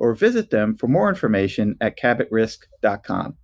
or 0.00 0.14
visit 0.14 0.50
them 0.50 0.74
for 0.74 0.88
more 0.88 1.10
information 1.10 1.76
at 1.80 1.98
cabotrisk.com. 1.98 3.36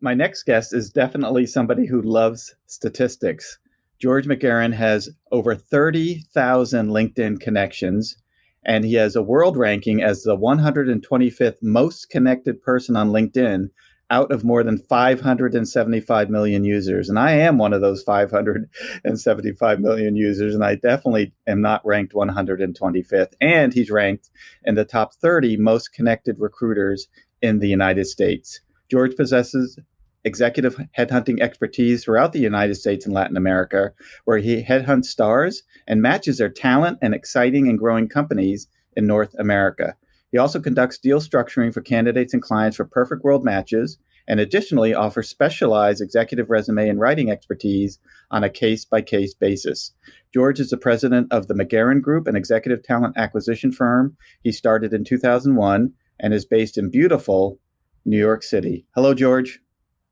My 0.00 0.14
next 0.14 0.44
guest 0.44 0.74
is 0.74 0.90
definitely 0.90 1.46
somebody 1.46 1.86
who 1.86 2.00
loves 2.00 2.54
statistics. 2.66 3.58
George 4.00 4.26
McGarren 4.26 4.72
has 4.72 5.10
over 5.30 5.54
30,000 5.54 6.88
LinkedIn 6.88 7.40
connections, 7.40 8.16
and 8.64 8.84
he 8.84 8.94
has 8.94 9.14
a 9.14 9.22
world 9.22 9.58
ranking 9.58 10.02
as 10.02 10.22
the 10.22 10.36
125th 10.36 11.58
most 11.62 12.08
connected 12.08 12.62
person 12.62 12.96
on 12.96 13.10
LinkedIn 13.10 13.68
out 14.10 14.30
of 14.30 14.44
more 14.44 14.62
than 14.62 14.78
575 14.78 16.30
million 16.30 16.64
users. 16.64 17.08
And 17.08 17.18
I 17.18 17.32
am 17.32 17.58
one 17.58 17.72
of 17.72 17.80
those 17.80 18.02
575 18.02 19.80
million 19.80 20.16
users, 20.16 20.54
and 20.54 20.64
I 20.64 20.74
definitely 20.74 21.32
am 21.46 21.60
not 21.60 21.84
ranked 21.84 22.12
125th. 22.12 23.32
And 23.40 23.72
he's 23.72 23.90
ranked 23.90 24.30
in 24.64 24.74
the 24.74 24.84
top 24.84 25.14
30 25.14 25.56
most 25.56 25.92
connected 25.92 26.38
recruiters 26.38 27.08
in 27.40 27.58
the 27.58 27.68
United 27.68 28.06
States. 28.06 28.60
George 28.90 29.16
possesses 29.16 29.78
executive 30.24 30.80
headhunting 30.96 31.40
expertise 31.40 32.04
throughout 32.04 32.32
the 32.32 32.40
United 32.40 32.74
States 32.74 33.04
and 33.04 33.14
Latin 33.14 33.36
America, 33.36 33.92
where 34.24 34.38
he 34.38 34.62
headhunts 34.62 35.06
stars 35.06 35.62
and 35.86 36.00
matches 36.00 36.38
their 36.38 36.48
talent 36.48 36.98
and 37.02 37.14
exciting 37.14 37.68
and 37.68 37.78
growing 37.78 38.08
companies 38.08 38.66
in 38.96 39.06
North 39.06 39.34
America. 39.38 39.96
He 40.34 40.38
also 40.38 40.58
conducts 40.58 40.98
deal 40.98 41.20
structuring 41.20 41.72
for 41.72 41.80
candidates 41.80 42.34
and 42.34 42.42
clients 42.42 42.76
for 42.76 42.84
perfect 42.84 43.22
world 43.22 43.44
matches, 43.44 43.98
and 44.26 44.40
additionally 44.40 44.92
offers 44.92 45.28
specialized 45.28 46.02
executive 46.02 46.50
resume 46.50 46.88
and 46.88 46.98
writing 46.98 47.30
expertise 47.30 48.00
on 48.32 48.42
a 48.42 48.50
case 48.50 48.84
by 48.84 49.00
case 49.00 49.32
basis. 49.32 49.92
George 50.32 50.58
is 50.58 50.70
the 50.70 50.76
president 50.76 51.28
of 51.30 51.46
the 51.46 51.54
McGarren 51.54 52.02
Group, 52.02 52.26
an 52.26 52.34
executive 52.34 52.82
talent 52.82 53.16
acquisition 53.16 53.70
firm. 53.70 54.16
He 54.42 54.50
started 54.50 54.92
in 54.92 55.04
2001 55.04 55.92
and 56.18 56.34
is 56.34 56.44
based 56.44 56.78
in 56.78 56.90
beautiful 56.90 57.60
New 58.04 58.18
York 58.18 58.42
City. 58.42 58.86
Hello, 58.96 59.14
George. 59.14 59.60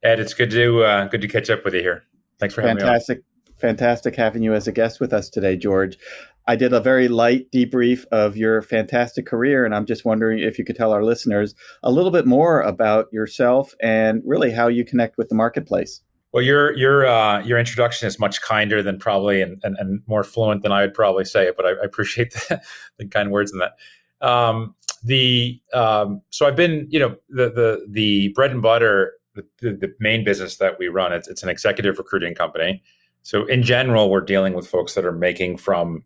Ed, 0.05 0.21
it's 0.21 0.34
good 0.34 0.53
to 0.53 0.84
uh, 0.84 1.06
good 1.09 1.22
to 1.22 1.27
catch 1.27 1.50
up 1.50 1.65
with 1.65 1.75
you 1.75 1.81
here. 1.81 2.05
Thanks 2.38 2.55
for 2.55 2.62
having 2.62 2.78
fantastic, 2.78 3.19
me. 3.19 3.25
Fantastic, 3.59 3.61
fantastic 3.61 4.15
having 4.15 4.44
you 4.44 4.55
as 4.55 4.69
a 4.69 4.72
guest 4.72 5.00
with 5.00 5.12
us 5.12 5.28
today, 5.28 5.56
George. 5.56 5.99
I 6.47 6.57
did 6.57 6.73
a 6.73 6.81
very 6.81 7.09
light 7.09 7.51
debrief 7.53 8.05
of 8.11 8.37
your 8.37 8.63
fantastic 8.63 9.27
career, 9.27 9.65
and 9.65 9.75
I'm 9.75 9.87
just 9.87 10.05
wondering 10.05 10.41
if 10.41 10.59
you 10.59 10.65
could 10.65 10.77
tell 10.77 10.93
our 10.93 11.05
listeners 11.05 11.55
a 11.83 11.91
little 11.91 12.11
bit 12.11 12.27
more 12.27 12.61
about 12.61 13.07
yourself 13.13 13.75
and 13.81 14.23
really 14.25 14.51
how 14.51 14.69
you 14.69 14.85
connect 14.85 15.19
with 15.19 15.29
the 15.29 15.35
marketplace. 15.35 16.03
Well, 16.33 16.43
your 16.43 16.75
your 16.77 17.07
uh, 17.07 17.43
your 17.45 17.59
introduction 17.59 18.09
is 18.09 18.19
much 18.19 18.41
kinder 18.41 18.83
than 18.83 18.99
probably 18.99 19.43
and, 19.43 19.61
and, 19.63 19.77
and, 19.79 20.01
more 20.07 20.25
fluent 20.25 20.63
than 20.63 20.73
I 20.73 20.81
would 20.81 20.95
probably 20.95 21.27
say 21.27 21.47
it, 21.47 21.57
but 21.57 21.67
I, 21.67 21.71
I 21.71 21.85
appreciate 21.85 22.33
the, 22.49 22.61
the, 22.97 23.07
kind 23.07 23.31
words 23.31 23.53
in 23.53 23.59
that. 23.59 23.77
Um, 24.27 24.75
the 25.05 25.61
um, 25.75 26.23
so 26.31 26.47
I've 26.47 26.57
been 26.57 26.87
you 26.91 26.99
know 26.99 27.17
the 27.29 27.51
the 27.51 27.87
the 27.89 28.29
bread 28.29 28.51
and 28.51 28.63
butter 28.63 29.13
the, 29.35 29.45
the, 29.61 29.95
main 29.99 30.25
business 30.25 30.57
that 30.57 30.79
we 30.79 30.89
run 30.89 31.13
it's, 31.13 31.27
it's 31.27 31.43
an 31.43 31.49
executive 31.49 31.99
recruiting 31.99 32.35
company. 32.35 32.83
So 33.23 33.47
in 33.47 33.63
general, 33.63 34.11
we're 34.11 34.21
dealing 34.21 34.55
with 34.55 34.67
folks 34.67 34.95
that 34.95 35.05
are 35.05 35.13
making 35.13 35.57
from 35.59 36.05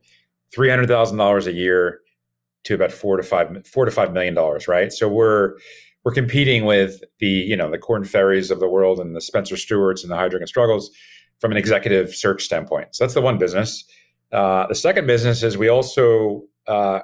three 0.54 0.70
hundred 0.70 0.88
thousand 0.88 1.18
dollars 1.18 1.46
a 1.46 1.52
year 1.52 2.00
to 2.64 2.74
about 2.74 2.92
four 2.92 3.16
to 3.16 3.22
five 3.22 3.66
four 3.66 3.84
to 3.84 3.90
five 3.90 4.12
million 4.12 4.34
dollars, 4.34 4.68
right? 4.68 4.92
So 4.92 5.08
we're 5.08 5.54
we're 6.04 6.12
competing 6.12 6.64
with 6.64 7.02
the 7.18 7.28
you 7.28 7.56
know 7.56 7.70
the 7.70 7.78
Korn 7.78 8.04
Ferries 8.04 8.50
of 8.50 8.60
the 8.60 8.68
world 8.68 9.00
and 9.00 9.14
the 9.14 9.20
Spencer 9.20 9.56
Stuarts 9.56 10.02
and 10.02 10.10
the 10.10 10.16
Heidrick 10.16 10.38
and 10.38 10.48
Struggles 10.48 10.90
from 11.38 11.52
an 11.52 11.58
executive 11.58 12.14
search 12.14 12.44
standpoint. 12.44 12.94
So 12.94 13.04
that's 13.04 13.14
the 13.14 13.20
one 13.20 13.38
business. 13.38 13.84
Uh, 14.32 14.66
the 14.66 14.74
second 14.74 15.06
business 15.06 15.42
is 15.42 15.56
we 15.56 15.68
also 15.68 16.42
uh, 16.66 17.00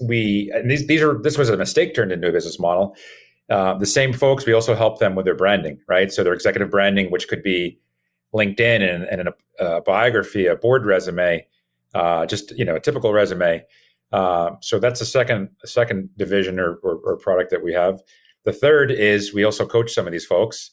we 0.00 0.50
and 0.54 0.70
these 0.70 0.86
these 0.86 1.02
are 1.02 1.20
this 1.22 1.38
was 1.38 1.48
a 1.48 1.56
mistake 1.56 1.94
turned 1.94 2.12
into 2.12 2.28
a 2.28 2.32
business 2.32 2.58
model. 2.58 2.96
Uh, 3.50 3.74
the 3.78 3.86
same 3.86 4.12
folks 4.12 4.44
we 4.44 4.52
also 4.52 4.74
help 4.74 4.98
them 4.98 5.14
with 5.14 5.24
their 5.24 5.34
branding, 5.34 5.78
right? 5.88 6.12
So 6.12 6.22
their 6.22 6.34
executive 6.34 6.70
branding, 6.70 7.10
which 7.10 7.28
could 7.28 7.42
be 7.42 7.78
LinkedIn 8.34 8.82
and, 8.82 9.04
and 9.04 9.28
a, 9.28 9.64
a 9.64 9.80
biography, 9.80 10.46
a 10.46 10.54
board 10.54 10.84
resume, 10.84 11.46
uh, 11.94 12.26
just 12.26 12.56
you 12.58 12.64
know 12.64 12.76
a 12.76 12.80
typical 12.80 13.12
resume. 13.12 13.64
Uh, 14.12 14.50
so 14.60 14.78
that's 14.78 15.00
the 15.00 15.06
second 15.06 15.50
second 15.64 16.08
division 16.16 16.58
or, 16.58 16.76
or, 16.82 16.96
or, 17.04 17.18
product 17.18 17.50
that 17.50 17.62
we 17.62 17.74
have. 17.74 18.00
The 18.44 18.54
third 18.54 18.90
is 18.90 19.34
we 19.34 19.44
also 19.44 19.66
coach 19.66 19.92
some 19.92 20.06
of 20.06 20.12
these 20.12 20.24
folks, 20.24 20.70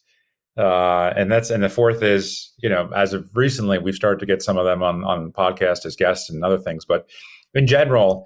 uh, 0.58 1.12
and 1.18 1.30
that's 1.30 1.50
and 1.50 1.62
the 1.62 1.70
fourth 1.70 2.02
is 2.02 2.54
you 2.60 2.70
know 2.70 2.90
as 2.96 3.14
of 3.14 3.30
recently 3.34 3.78
we've 3.78 3.96
started 3.96 4.20
to 4.20 4.26
get 4.26 4.42
some 4.42 4.58
of 4.58 4.66
them 4.66 4.82
on 4.84 5.04
on 5.04 5.32
podcast 5.32 5.86
as 5.86 5.96
guests 5.96 6.30
and 6.30 6.44
other 6.44 6.58
things. 6.58 6.86
But 6.86 7.10
in 7.54 7.68
general, 7.68 8.26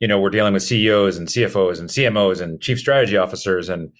you 0.00 0.08
know 0.08 0.20
we're 0.20 0.30
dealing 0.30 0.52
with 0.52 0.62
CEOs 0.62 1.16
and 1.16 1.28
CFOs 1.28 1.78
and 1.78 1.88
CMOs 1.88 2.40
and 2.42 2.60
chief 2.60 2.78
strategy 2.78 3.16
officers 3.16 3.68
and 3.68 3.90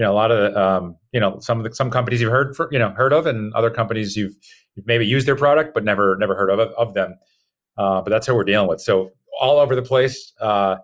you 0.00 0.06
know 0.06 0.12
a 0.12 0.14
lot 0.14 0.32
of 0.32 0.56
um, 0.56 0.96
you 1.12 1.20
know 1.20 1.38
some 1.40 1.58
of 1.58 1.64
the 1.64 1.74
some 1.74 1.90
companies 1.90 2.22
you've 2.22 2.32
heard 2.32 2.56
for, 2.56 2.68
you 2.72 2.78
know 2.78 2.90
heard 2.90 3.12
of 3.12 3.26
and 3.26 3.52
other 3.52 3.70
companies 3.70 4.16
you've, 4.16 4.34
you've 4.74 4.86
maybe 4.86 5.06
used 5.06 5.28
their 5.28 5.36
product 5.36 5.74
but 5.74 5.84
never 5.84 6.16
never 6.18 6.34
heard 6.34 6.48
of 6.50 6.58
of 6.58 6.94
them. 6.94 7.14
Uh, 7.78 8.00
but 8.00 8.10
that's 8.10 8.26
how 8.26 8.34
we're 8.34 8.44
dealing 8.44 8.68
with. 8.68 8.80
So 8.80 9.10
all 9.40 9.58
over 9.58 9.74
the 9.74 9.82
place. 9.82 10.32
Uh, 10.40 10.76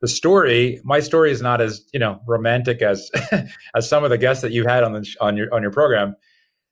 the 0.00 0.08
story, 0.08 0.80
my 0.84 1.00
story 1.00 1.30
is 1.30 1.40
not 1.40 1.60
as 1.60 1.86
you 1.92 1.98
know 1.98 2.20
romantic 2.26 2.82
as 2.82 3.10
as 3.74 3.88
some 3.88 4.04
of 4.04 4.10
the 4.10 4.18
guests 4.18 4.42
that 4.42 4.52
you 4.52 4.66
had 4.66 4.84
on 4.84 4.92
the 4.92 5.16
on 5.20 5.36
your 5.36 5.52
on 5.52 5.62
your 5.62 5.70
program. 5.70 6.14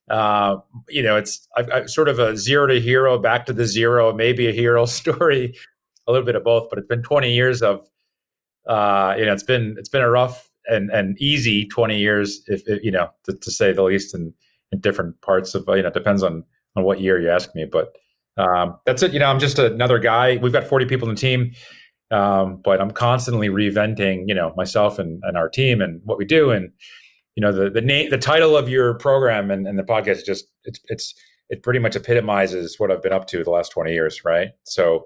Uh, 0.09 0.57
you 0.89 1.01
know, 1.01 1.17
it's 1.17 1.47
I've, 1.55 1.71
I've 1.71 1.89
sort 1.89 2.09
of 2.09 2.19
a 2.19 2.37
zero 2.37 2.67
to 2.67 2.79
hero, 2.79 3.17
back 3.17 3.45
to 3.47 3.53
the 3.53 3.65
zero, 3.65 4.13
maybe 4.13 4.47
a 4.47 4.51
hero 4.51 4.85
story, 4.99 5.55
a 6.07 6.11
little 6.11 6.25
bit 6.25 6.35
of 6.35 6.43
both. 6.43 6.69
But 6.69 6.79
it's 6.79 6.87
been 6.87 7.01
20 7.01 7.33
years 7.33 7.61
of, 7.61 7.81
uh, 8.67 9.15
you 9.17 9.25
know, 9.25 9.33
it's 9.33 9.43
been 9.43 9.75
it's 9.79 9.89
been 9.89 10.01
a 10.01 10.09
rough 10.09 10.49
and 10.67 10.91
and 10.91 11.19
easy 11.19 11.65
20 11.67 11.97
years, 11.97 12.43
if, 12.47 12.67
if 12.67 12.83
you 12.83 12.91
know, 12.91 13.09
to, 13.23 13.33
to, 13.33 13.51
say 13.51 13.73
the 13.73 13.83
least, 13.83 14.13
in, 14.13 14.33
in 14.71 14.79
different 14.79 15.19
parts 15.21 15.55
of 15.55 15.63
you 15.69 15.81
know, 15.81 15.87
it 15.87 15.93
depends 15.93 16.23
on 16.23 16.43
on 16.75 16.83
what 16.83 17.01
year 17.01 17.19
you 17.19 17.29
ask 17.29 17.55
me, 17.55 17.65
but 17.65 17.95
um, 18.37 18.77
that's 18.85 19.03
it. 19.03 19.13
You 19.13 19.19
know, 19.19 19.27
I'm 19.27 19.39
just 19.39 19.59
another 19.59 19.99
guy. 19.99 20.37
We've 20.37 20.53
got 20.53 20.63
40 20.63 20.85
people 20.85 21.07
in 21.07 21.15
the 21.15 21.21
team, 21.21 21.53
um, 22.11 22.61
but 22.63 22.81
I'm 22.81 22.91
constantly 22.91 23.49
reinventing, 23.49 24.23
you 24.27 24.35
know, 24.35 24.53
myself 24.55 24.99
and, 24.99 25.21
and 25.23 25.37
our 25.37 25.49
team 25.49 25.81
and 25.81 26.01
what 26.03 26.17
we 26.17 26.25
do. 26.25 26.51
And, 26.51 26.71
you 27.35 27.41
know, 27.41 27.51
the, 27.51 27.69
the 27.69 27.81
name, 27.81 28.09
the 28.09 28.17
title 28.17 28.55
of 28.55 28.69
your 28.69 28.95
program 28.95 29.51
and, 29.51 29.67
and 29.67 29.77
the 29.77 29.83
podcast 29.83 30.25
just, 30.25 30.45
it's, 30.63 30.79
it's, 30.85 31.13
it 31.49 31.63
pretty 31.63 31.79
much 31.79 31.95
epitomizes 31.95 32.79
what 32.79 32.91
I've 32.91 33.01
been 33.01 33.13
up 33.13 33.27
to 33.27 33.43
the 33.43 33.49
last 33.49 33.69
20 33.69 33.91
years. 33.91 34.23
Right. 34.23 34.49
So, 34.63 35.05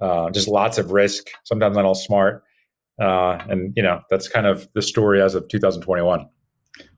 uh, 0.00 0.30
just 0.30 0.48
lots 0.48 0.78
of 0.78 0.90
risk, 0.90 1.28
sometimes 1.44 1.76
not 1.76 1.84
all 1.84 1.94
smart. 1.94 2.42
Uh, 3.00 3.38
and 3.48 3.72
you 3.76 3.82
know, 3.82 4.00
that's 4.10 4.28
kind 4.28 4.46
of 4.46 4.68
the 4.74 4.82
story 4.82 5.22
as 5.22 5.34
of 5.34 5.48
2021. 5.48 6.28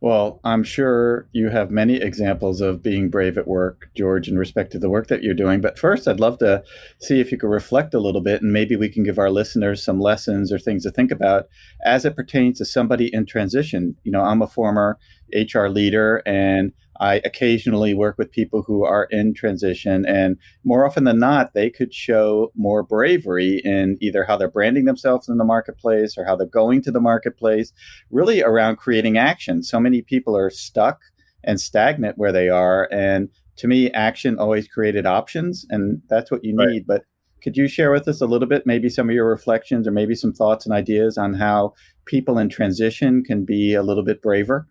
Well, 0.01 0.41
I'm 0.45 0.63
sure 0.63 1.29
you 1.33 1.49
have 1.49 1.71
many 1.71 1.97
examples 1.97 2.61
of 2.61 2.83
being 2.83 3.11
brave 3.11 3.37
at 3.37 3.49
work, 3.49 3.91
George, 3.97 4.29
in 4.29 4.39
respect 4.39 4.71
to 4.73 4.79
the 4.79 4.89
work 4.89 5.09
that 5.09 5.23
you're 5.23 5.35
doing. 5.35 5.61
But 5.61 5.79
first, 5.79 6.07
I'd 6.07 6.21
love 6.21 6.39
to 6.39 6.63
see 7.01 7.21
if 7.21 7.33
you 7.33 7.39
could 7.39 7.51
reflect 7.51 7.93
a 7.95 7.99
little 7.99 8.21
bit 8.21 8.43
and 8.43 8.53
maybe 8.53 8.77
we 8.77 8.89
can 8.89 9.03
give 9.03 9.19
our 9.19 9.31
listeners 9.31 9.83
some 9.83 10.01
lessons 10.01 10.53
or 10.53 10.59
things 10.59 10.85
to 10.85 10.91
think 10.91 11.11
about 11.11 11.49
as 11.85 12.05
it 12.05 12.15
pertains 12.15 12.59
to 12.59 12.65
somebody 12.65 13.13
in 13.13 13.27
transition. 13.27 13.97
You 14.05 14.13
know, 14.13 14.23
I'm 14.23 14.43
a 14.43 14.47
former 14.47 14.99
HR 15.33 15.67
leader 15.67 16.23
and 16.25 16.73
I 17.01 17.17
occasionally 17.25 17.95
work 17.95 18.17
with 18.19 18.31
people 18.31 18.63
who 18.63 18.85
are 18.85 19.09
in 19.11 19.35
transition, 19.35 20.07
and 20.07 20.37
more 20.65 20.87
often 20.87 21.05
than 21.05 21.19
not, 21.19 21.55
they 21.55 21.71
could 21.71 21.93
show 21.93 22.53
more 22.55 22.83
bravery 22.83 23.61
in 23.65 23.97
either 24.01 24.25
how 24.25 24.37
they're 24.37 24.51
branding 24.51 24.85
themselves 24.85 25.29
in 25.29 25.39
the 25.39 25.45
marketplace 25.45 26.17
or 26.17 26.25
how 26.25 26.37
they're 26.37 26.47
going 26.47 26.83
to 26.83 26.91
the 26.91 27.01
marketplace, 27.01 27.73
really 28.11 28.43
around 28.43 28.77
creating 28.77 29.19
action. 29.19 29.63
So 29.63 29.81
many 29.81 30.03
people 30.03 30.37
are 30.37 30.51
stuck 30.51 31.01
and 31.43 31.61
stagnant 31.61 32.17
where 32.17 32.33
they 32.33 32.49
are. 32.49 32.89
And 32.91 33.29
to 33.57 33.69
me, 33.69 33.91
action 33.93 34.39
always 34.39 34.69
created 34.69 35.07
options, 35.07 35.67
and 35.71 36.03
that's 36.09 36.31
what 36.31 36.45
you 36.45 36.57
right. 36.57 36.69
need. 36.69 36.87
But 36.87 37.05
could 37.43 37.57
you 37.57 37.69
share 37.69 37.91
with 37.91 38.09
us 38.09 38.21
a 38.21 38.27
little 38.27 38.49
bit, 38.49 38.67
maybe 38.67 38.89
some 38.89 39.09
of 39.09 39.15
your 39.15 39.29
reflections 39.29 39.87
or 39.87 39.91
maybe 39.91 40.15
some 40.15 40.33
thoughts 40.33 40.65
and 40.65 40.75
ideas 40.75 41.19
on 41.19 41.35
how 41.35 41.75
people 42.07 42.39
in 42.39 42.49
transition 42.49 43.23
can 43.23 43.45
be 43.45 43.75
a 43.75 43.83
little 43.83 44.03
bit 44.03 44.23
braver? 44.23 44.67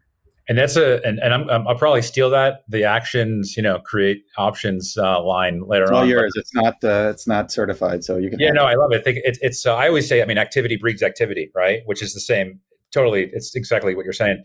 And 0.50 0.58
that's 0.58 0.76
a 0.76 1.06
and, 1.06 1.20
and 1.20 1.34
I'm, 1.34 1.50
i 1.50 1.58
will 1.58 1.76
probably 1.76 2.02
steal 2.02 2.30
that 2.32 2.64
the 2.68 2.84
actions 2.84 3.56
you 3.56 3.64
know 3.64 3.80
create 3.80 4.24
options 4.38 4.98
uh, 4.98 5.22
line 5.24 5.62
later 5.66 5.84
it's 5.84 5.92
all 5.92 6.00
on. 6.00 6.10
yours. 6.10 6.34
It's 6.36 6.54
not 6.54 6.76
uh, 6.84 7.10
it's 7.12 7.28
not 7.28 7.52
certified, 7.52 8.04
so 8.04 8.18
you 8.18 8.30
can. 8.30 8.40
Yeah, 8.40 8.52
no, 8.52 8.68
it. 8.68 8.72
I 8.72 8.76
love 8.76 8.92
it. 8.92 9.02
I 9.02 9.04
think 9.04 9.20
it's 9.24 9.40
it's. 9.42 9.66
Uh, 9.66 9.76
I 9.76 9.88
always 9.88 10.08
say, 10.08 10.22
I 10.22 10.26
mean, 10.26 10.38
activity 10.38 10.76
breeds 10.76 11.02
activity, 11.02 11.50
right? 11.56 11.82
Which 11.86 12.02
is 12.02 12.14
the 12.14 12.20
same. 12.20 12.60
Totally, 12.92 13.30
it's 13.32 13.56
exactly 13.56 13.96
what 13.96 14.04
you're 14.04 14.14
saying. 14.14 14.44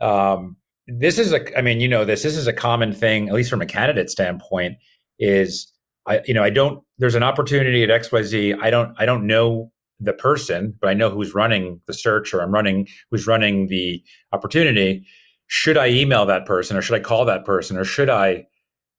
Um, 0.00 0.56
this 0.86 1.18
is 1.18 1.32
a. 1.32 1.58
I 1.58 1.62
mean, 1.62 1.80
you 1.80 1.88
know, 1.88 2.04
this 2.04 2.22
this 2.22 2.36
is 2.36 2.46
a 2.46 2.52
common 2.52 2.92
thing, 2.92 3.28
at 3.28 3.34
least 3.34 3.50
from 3.50 3.60
a 3.60 3.66
candidate 3.66 4.10
standpoint. 4.10 4.76
Is 5.18 5.70
I 6.06 6.22
you 6.26 6.34
know 6.34 6.42
I 6.42 6.50
don't. 6.50 6.82
There's 6.98 7.14
an 7.14 7.22
opportunity 7.22 7.82
at 7.82 7.90
X 7.90 8.10
Y 8.10 8.22
Z. 8.22 8.54
I 8.60 8.70
don't 8.70 8.94
I 8.98 9.04
don't 9.06 9.26
know 9.26 9.70
the 10.00 10.12
person, 10.12 10.74
but 10.80 10.88
I 10.88 10.94
know 10.94 11.10
who's 11.10 11.34
running 11.34 11.80
the 11.86 11.94
search 11.94 12.32
or 12.32 12.40
I'm 12.40 12.52
running 12.52 12.88
who's 13.10 13.26
running 13.26 13.68
the 13.68 14.02
opportunity. 14.32 15.04
Should 15.46 15.76
I 15.76 15.88
email 15.88 16.26
that 16.26 16.46
person 16.46 16.76
or 16.76 16.82
should 16.82 16.94
I 16.94 17.00
call 17.00 17.24
that 17.24 17.44
person 17.44 17.76
or 17.76 17.84
should 17.84 18.10
I? 18.10 18.46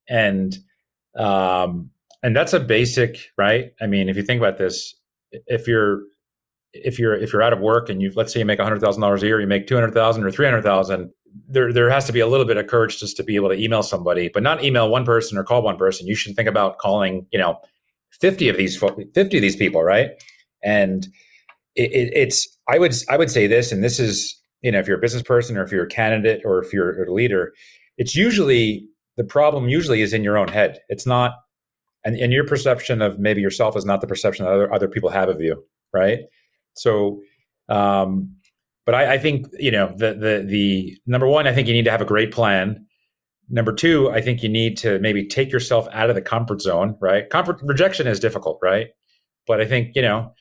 And 0.10 0.58
um, 1.18 1.92
and 2.22 2.36
that's 2.36 2.54
a 2.54 2.60
basic, 2.60 3.18
right? 3.38 3.72
I 3.82 3.88
mean, 3.88 4.10
if 4.10 4.18
you 4.18 4.24
think 4.24 4.40
about 4.42 4.58
this, 4.58 4.96
if 5.32 5.68
you're 5.68 6.02
if 6.74 7.00
you're 7.00 7.16
if 7.16 7.34
you're 7.34 7.42
out 7.42 7.54
of 7.54 7.60
work 7.60 7.90
and 7.90 8.02
you 8.02 8.12
let's 8.16 8.34
say 8.34 8.40
you 8.40 8.46
make 8.46 8.60
hundred 8.60 8.82
thousand 8.82 9.02
dollars 9.02 9.24
a 9.24 9.28
year, 9.28 9.40
you 9.40 9.48
make 9.48 9.68
two 9.68 9.76
hundred 9.76 9.94
thousand 9.94 10.24
or 10.24 10.32
three 10.32 10.46
hundred 10.46 10.64
thousand, 10.64 11.12
there 11.48 11.72
there 11.72 11.90
has 11.90 12.06
to 12.06 12.12
be 12.12 12.20
a 12.20 12.28
little 12.28 12.46
bit 12.46 12.58
of 12.58 12.68
courage 12.68 13.00
just 13.00 13.18
to 13.18 13.24
be 13.24 13.36
able 13.36 13.50
to 13.50 13.56
email 13.56 13.84
somebody, 13.84 14.30
but 14.34 14.44
not 14.44 14.64
email 14.64 14.90
one 14.90 15.06
person 15.06 15.38
or 15.38 15.44
call 15.44 15.62
one 15.62 15.78
person. 15.78 16.08
You 16.08 16.16
should 16.16 16.36
think 16.36 16.48
about 16.48 16.78
calling, 16.78 17.26
you 17.32 17.40
know, 17.40 17.60
fifty 18.12 18.50
of 18.50 18.58
these 18.58 18.78
fifty 18.78 19.38
of 19.38 19.42
these 19.42 19.56
people, 19.56 19.84
right? 19.84 20.12
And 20.64 21.08
it, 21.76 21.92
it, 21.92 22.14
it's 22.14 22.48
I 22.68 22.78
would 22.80 22.94
I 23.10 23.18
would 23.18 23.32
say 23.32 23.48
this, 23.48 23.72
and 23.72 23.84
this 23.84 24.00
is 24.00 24.40
you 24.62 24.72
know 24.72 24.80
if 24.80 24.88
you're 24.88 24.98
a 24.98 25.02
business 25.02 25.24
person 25.24 25.58
or 25.58 25.64
if 25.64 25.72
you're 25.72 25.86
a 25.86 25.90
candidate 25.90 26.42
or 26.46 26.64
if 26.64 26.74
you're 26.74 27.04
a 27.04 27.14
leader, 27.14 27.54
it's 27.98 28.16
usually 28.16 28.88
the 29.20 29.24
problem 29.24 29.68
usually 29.68 30.02
is 30.02 30.14
in 30.14 30.24
your 30.24 30.38
own 30.38 30.48
head. 30.48 30.80
It's 30.88 31.06
not, 31.06 31.34
and, 32.06 32.16
and 32.16 32.32
your 32.32 32.46
perception 32.46 33.02
of 33.02 33.20
maybe 33.20 33.42
yourself 33.42 33.76
is 33.76 33.84
not 33.84 34.00
the 34.00 34.08
perception 34.08 34.46
that 34.46 34.54
other 34.54 34.74
other 34.74 34.88
people 34.88 35.10
have 35.10 35.30
of 35.30 35.42
you, 35.42 35.64
right? 35.94 36.20
So, 36.74 37.22
um, 37.68 38.36
but 38.86 38.96
I, 38.96 39.16
I 39.16 39.18
think 39.18 39.48
you 39.60 39.72
know 39.72 39.94
the 39.96 40.14
the 40.14 40.46
the 40.48 40.98
number 41.06 41.28
one, 41.28 41.48
I 41.48 41.54
think 41.54 41.68
you 41.68 41.74
need 41.74 41.86
to 41.86 41.92
have 41.92 42.02
a 42.02 42.06
great 42.06 42.32
plan. 42.32 42.86
Number 43.50 43.74
two, 43.74 44.10
I 44.12 44.22
think 44.22 44.42
you 44.42 44.50
need 44.50 44.78
to 44.78 45.00
maybe 45.00 45.28
take 45.28 45.52
yourself 45.52 45.88
out 45.92 46.10
of 46.10 46.16
the 46.16 46.22
comfort 46.22 46.62
zone, 46.62 46.96
right? 47.02 47.30
Comfort 47.30 47.60
rejection 47.64 48.08
is 48.08 48.20
difficult, 48.20 48.60
right? 48.62 48.88
But 49.48 49.60
I 49.60 49.66
think 49.66 49.92
you 49.96 50.02
know 50.02 50.34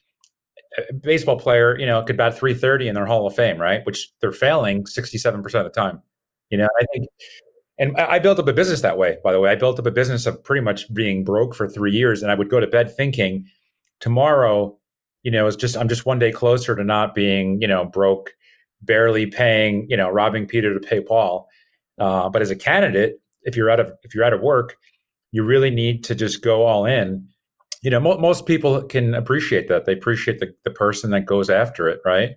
baseball 1.01 1.39
player, 1.39 1.79
you 1.79 1.87
know, 1.87 2.03
could 2.03 2.17
bat 2.17 2.39
330 2.39 2.89
in 2.89 2.95
their 2.95 3.07
Hall 3.07 3.27
of 3.27 3.35
Fame, 3.35 3.59
right? 3.59 3.85
Which 3.87 4.13
they're 4.21 4.33
failing 4.33 4.85
67% 4.85 5.37
of 5.45 5.53
the 5.65 5.71
time. 5.71 6.03
You 6.51 6.59
know, 6.59 6.69
I 6.81 6.85
think, 6.93 7.09
and 7.79 7.97
I 7.97 8.19
built 8.19 8.39
up 8.39 8.49
a 8.49 8.53
business 8.53 8.81
that 8.83 8.99
way, 8.99 9.19
by 9.23 9.33
the 9.33 9.41
way. 9.41 9.51
I 9.51 9.55
built 9.55 9.79
up 9.79 9.87
a 9.87 9.91
business 9.91 10.27
of 10.27 10.43
pretty 10.43 10.63
much 10.63 10.93
being 10.93 11.25
broke 11.25 11.55
for 11.55 11.69
three 11.69 11.93
years. 11.93 12.23
And 12.23 12.31
I 12.31 12.35
would 12.35 12.51
go 12.51 12.61
to 12.61 12.67
bed 12.67 12.95
thinking 12.95 13.47
tomorrow, 14.01 14.77
you 15.23 15.31
know, 15.31 15.47
is 15.47 15.57
just, 15.57 15.77
I'm 15.77 15.89
just 15.89 16.07
one 16.07 16.19
day 16.19 16.33
closer 16.33 16.75
to 16.75 16.85
not 16.85 17.15
being, 17.15 17.61
you 17.61 17.69
know, 17.69 17.85
broke, 17.85 18.33
barely 18.83 19.27
paying, 19.27 19.87
you 19.89 19.97
know, 19.97 20.09
robbing 20.09 20.47
Peter 20.47 20.75
to 20.75 20.81
pay 20.81 21.01
Paul. 21.01 21.49
Uh, 21.99 22.29
but 22.29 22.43
as 22.43 22.51
a 22.51 22.57
candidate, 22.57 23.21
if 23.43 23.57
you're 23.57 23.71
out 23.71 23.81
of, 23.81 23.93
if 24.03 24.15
you're 24.15 24.25
out 24.25 24.33
of 24.33 24.41
work, 24.41 24.77
you 25.31 25.45
really 25.45 25.71
need 25.71 26.05
to 26.05 26.15
just 26.15 26.43
go 26.43 26.65
all 26.65 26.85
in 26.87 27.29
you 27.83 27.91
know, 27.91 28.01
mo- 28.01 28.19
most 28.19 28.47
people 28.47 28.83
can 28.83 29.15
appreciate 29.15 29.69
that. 29.69 29.85
They 29.85 29.93
appreciate 29.93 30.41
the, 30.41 30.55
the 30.65 30.71
person 30.71 31.11
that 31.11 31.27
goes 31.27 31.49
after 31.51 31.89
it, 31.89 32.01
right? 32.05 32.31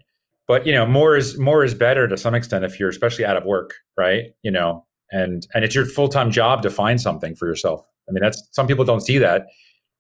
But 0.48 0.66
you 0.66 0.74
know, 0.74 0.86
more 0.86 1.16
is 1.16 1.38
more 1.38 1.64
is 1.64 1.74
better 1.74 2.08
to 2.08 2.18
some 2.18 2.36
extent 2.36 2.66
if 2.66 2.80
you're 2.80 2.90
especially 2.90 3.26
out 3.26 3.38
of 3.38 3.46
work, 3.46 3.76
right? 3.98 4.34
You 4.44 4.52
know, 4.52 4.86
and 5.12 5.48
and 5.54 5.64
it's 5.64 5.76
your 5.76 5.86
full 5.86 6.10
time 6.10 6.32
job 6.32 6.62
to 6.64 6.70
find 6.70 7.00
something 7.00 7.36
for 7.36 7.48
yourself. 7.48 7.82
I 8.10 8.12
mean, 8.12 8.22
that's 8.22 8.48
some 8.52 8.68
people 8.68 8.84
don't 8.84 9.02
see 9.02 9.18
that, 9.20 9.48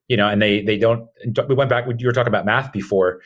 you 0.07 0.17
know, 0.17 0.27
and 0.27 0.41
they 0.41 0.61
they 0.61 0.77
don't. 0.77 1.07
We 1.47 1.55
went 1.55 1.69
back. 1.69 1.85
You 1.97 2.05
were 2.05 2.11
talking 2.11 2.27
about 2.27 2.45
math 2.45 2.71
before. 2.71 3.21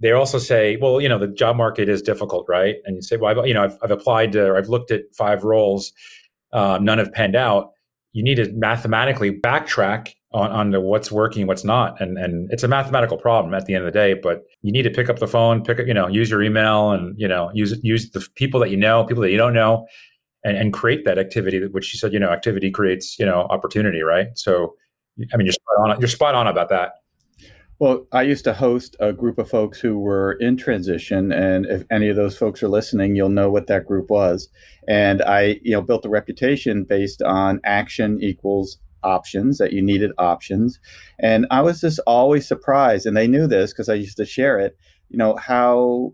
They 0.00 0.12
also 0.12 0.38
say, 0.38 0.76
well, 0.76 1.00
you 1.00 1.08
know, 1.08 1.18
the 1.18 1.26
job 1.26 1.56
market 1.56 1.88
is 1.88 2.02
difficult, 2.02 2.46
right? 2.48 2.76
And 2.84 2.94
you 2.94 3.02
say, 3.02 3.16
well, 3.16 3.40
I've, 3.40 3.46
you 3.48 3.54
know, 3.54 3.64
I've, 3.64 3.76
I've 3.82 3.90
applied 3.90 4.30
to, 4.32 4.46
or 4.46 4.56
I've 4.56 4.68
looked 4.68 4.92
at 4.92 5.02
five 5.12 5.42
roles, 5.42 5.92
uh, 6.52 6.78
none 6.80 6.98
have 6.98 7.12
panned 7.12 7.34
out. 7.34 7.72
You 8.12 8.22
need 8.22 8.36
to 8.36 8.50
mathematically 8.52 9.30
backtrack 9.30 10.14
on, 10.32 10.50
on 10.50 10.72
to 10.72 10.80
what's 10.80 11.10
working, 11.10 11.46
what's 11.46 11.64
not. 11.64 12.00
And 12.00 12.18
and 12.18 12.50
it's 12.52 12.62
a 12.62 12.68
mathematical 12.68 13.16
problem 13.16 13.54
at 13.54 13.66
the 13.66 13.74
end 13.74 13.86
of 13.86 13.92
the 13.92 13.98
day, 13.98 14.14
but 14.14 14.42
you 14.62 14.72
need 14.72 14.82
to 14.82 14.90
pick 14.90 15.08
up 15.08 15.18
the 15.18 15.26
phone, 15.26 15.62
pick 15.62 15.80
up, 15.80 15.86
you 15.86 15.94
know, 15.94 16.06
use 16.06 16.30
your 16.30 16.42
email 16.42 16.90
and, 16.90 17.18
you 17.18 17.28
know, 17.28 17.50
use 17.54 17.78
use 17.82 18.10
the 18.10 18.26
people 18.34 18.60
that 18.60 18.70
you 18.70 18.76
know, 18.76 19.04
people 19.04 19.22
that 19.22 19.30
you 19.30 19.38
don't 19.38 19.54
know, 19.54 19.86
and, 20.44 20.56
and 20.56 20.72
create 20.72 21.04
that 21.04 21.18
activity, 21.18 21.66
which 21.66 21.92
you 21.92 21.98
said, 21.98 22.12
you 22.12 22.18
know, 22.18 22.30
activity 22.30 22.70
creates, 22.70 23.18
you 23.18 23.26
know, 23.26 23.46
opportunity, 23.50 24.02
right? 24.02 24.28
So 24.34 24.74
I 25.32 25.36
mean 25.36 25.46
you're 25.46 25.52
spot 25.52 25.76
on 25.78 26.00
you're 26.00 26.08
spot 26.08 26.34
on 26.34 26.46
about 26.46 26.68
that. 26.68 26.92
Well, 27.80 28.08
I 28.10 28.22
used 28.22 28.42
to 28.44 28.54
host 28.54 28.96
a 28.98 29.12
group 29.12 29.38
of 29.38 29.48
folks 29.48 29.78
who 29.78 30.00
were 30.00 30.32
in 30.32 30.56
transition, 30.56 31.30
and 31.30 31.64
if 31.66 31.84
any 31.92 32.08
of 32.08 32.16
those 32.16 32.36
folks 32.36 32.60
are 32.62 32.68
listening, 32.68 33.14
you'll 33.14 33.28
know 33.28 33.50
what 33.50 33.68
that 33.68 33.86
group 33.86 34.10
was. 34.10 34.48
And 34.88 35.22
I, 35.22 35.60
you 35.62 35.72
know, 35.72 35.82
built 35.82 36.04
a 36.04 36.08
reputation 36.08 36.82
based 36.82 37.22
on 37.22 37.60
action 37.64 38.18
equals 38.20 38.78
options 39.04 39.58
that 39.58 39.72
you 39.72 39.80
needed 39.80 40.10
options 40.18 40.80
and 41.20 41.46
i 41.52 41.60
was 41.60 41.80
just 41.80 42.00
always 42.04 42.48
surprised 42.48 43.06
and 43.06 43.16
they 43.16 43.28
knew 43.28 43.46
this 43.46 43.72
because 43.72 43.88
i 43.88 43.94
used 43.94 44.16
to 44.16 44.26
share 44.26 44.58
it 44.58 44.76
you 45.08 45.16
know 45.16 45.36
how 45.36 46.12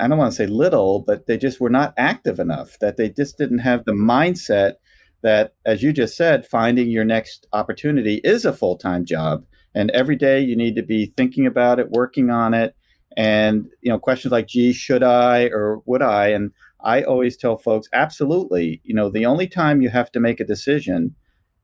i 0.00 0.08
don't 0.08 0.16
want 0.16 0.32
to 0.32 0.36
say 0.36 0.46
little 0.46 1.00
but 1.00 1.26
they 1.26 1.36
just 1.36 1.60
were 1.60 1.68
not 1.68 1.92
active 1.98 2.38
enough 2.38 2.78
that 2.80 2.96
they 2.96 3.10
just 3.10 3.36
didn't 3.36 3.58
have 3.58 3.84
the 3.84 3.92
mindset 3.92 4.76
that 5.22 5.54
as 5.66 5.82
you 5.82 5.92
just 5.92 6.16
said 6.16 6.46
finding 6.46 6.88
your 6.88 7.04
next 7.04 7.46
opportunity 7.52 8.20
is 8.24 8.46
a 8.46 8.52
full-time 8.52 9.04
job 9.04 9.44
and 9.74 9.90
every 9.90 10.16
day 10.16 10.40
you 10.40 10.56
need 10.56 10.76
to 10.76 10.82
be 10.82 11.06
thinking 11.06 11.46
about 11.46 11.78
it 11.78 11.90
working 11.90 12.30
on 12.30 12.54
it 12.54 12.74
and 13.16 13.66
you 13.80 13.90
know 13.90 13.98
questions 13.98 14.32
like 14.32 14.46
gee 14.46 14.72
should 14.72 15.02
i 15.02 15.44
or 15.44 15.82
would 15.86 16.02
i? 16.02 16.28
And 16.28 16.52
i 16.82 17.02
always 17.02 17.36
tell 17.36 17.56
folks 17.56 17.88
absolutely 17.92 18.80
you 18.84 18.94
know 18.94 19.08
the 19.08 19.26
only 19.26 19.46
time 19.46 19.82
you 19.82 19.90
have 19.90 20.10
to 20.12 20.20
make 20.20 20.40
a 20.40 20.44
decision 20.44 21.14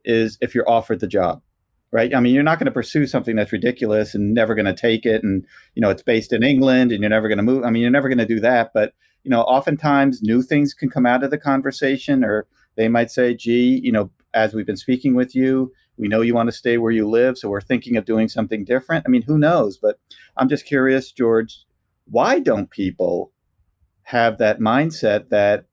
is 0.05 0.39
if 0.41 0.55
you're 0.55 0.69
offered 0.69 1.01
the 1.01 1.07
job 1.07 1.43
right? 1.93 2.15
I 2.15 2.21
mean 2.21 2.35
you're 2.35 2.43
not 2.43 2.59
going 2.59 2.67
to 2.67 2.73
pursue 2.73 3.07
something 3.07 3.37
that's 3.37 3.53
ridiculous 3.53 4.15
and 4.15 4.33
never 4.33 4.55
going 4.55 4.67
to 4.67 4.75
take 4.75 5.05
it 5.05 5.23
and 5.23 5.45
you 5.75 5.83
know 5.83 5.91
it's 5.91 6.03
based 6.03 6.33
in 6.33 6.43
england 6.43 6.93
and 6.93 7.03
you're 7.03 7.11
never 7.11 7.29
going 7.29 7.39
to 7.39 7.45
move 7.45 7.65
i 7.65 7.71
mean 7.71 7.83
you're 7.83 7.91
never 7.91 8.09
going 8.09 8.19
to 8.19 8.27
do 8.27 8.41
that 8.41 8.71
but 8.73 8.95
you 9.25 9.31
know 9.31 9.43
oftentimes 9.43 10.23
new 10.23 10.43
things 10.43 10.75
can 10.75 10.89
come 10.89 11.07
out 11.07 11.25
of 11.25 11.31
the 11.31 11.39
conversation 11.39 12.25
or 12.25 12.47
they 12.77 12.89
might 12.89 13.11
say 13.11 13.35
gee 13.35 13.81
you 13.83 13.93
know 13.93 14.11
as 14.35 14.55
we've 14.55 14.67
been 14.67 14.77
speaking 14.77 15.15
with 15.15 15.35
you 15.35 15.73
we 15.97 16.09
know 16.09 16.21
you 16.21 16.35
want 16.35 16.49
to 16.49 16.57
stay 16.57 16.79
where 16.79 16.93
you 16.93 17.09
live 17.09 17.37
so 17.37 17.49
we're 17.49 17.61
thinking 17.61 17.97
of 17.97 18.05
doing 18.05 18.29
something 18.29 18.65
different. 18.65 19.05
I 19.07 19.11
mean 19.11 19.23
who 19.23 19.39
knows? 19.39 19.77
But 19.77 19.99
i'm 20.37 20.49
just 20.49 20.65
curious 20.65 21.13
george 21.13 21.65
why 22.07 22.41
don't 22.41 22.71
people 22.71 23.33
have 24.03 24.39
that 24.39 24.59
mindset 24.59 25.29
that 25.31 25.67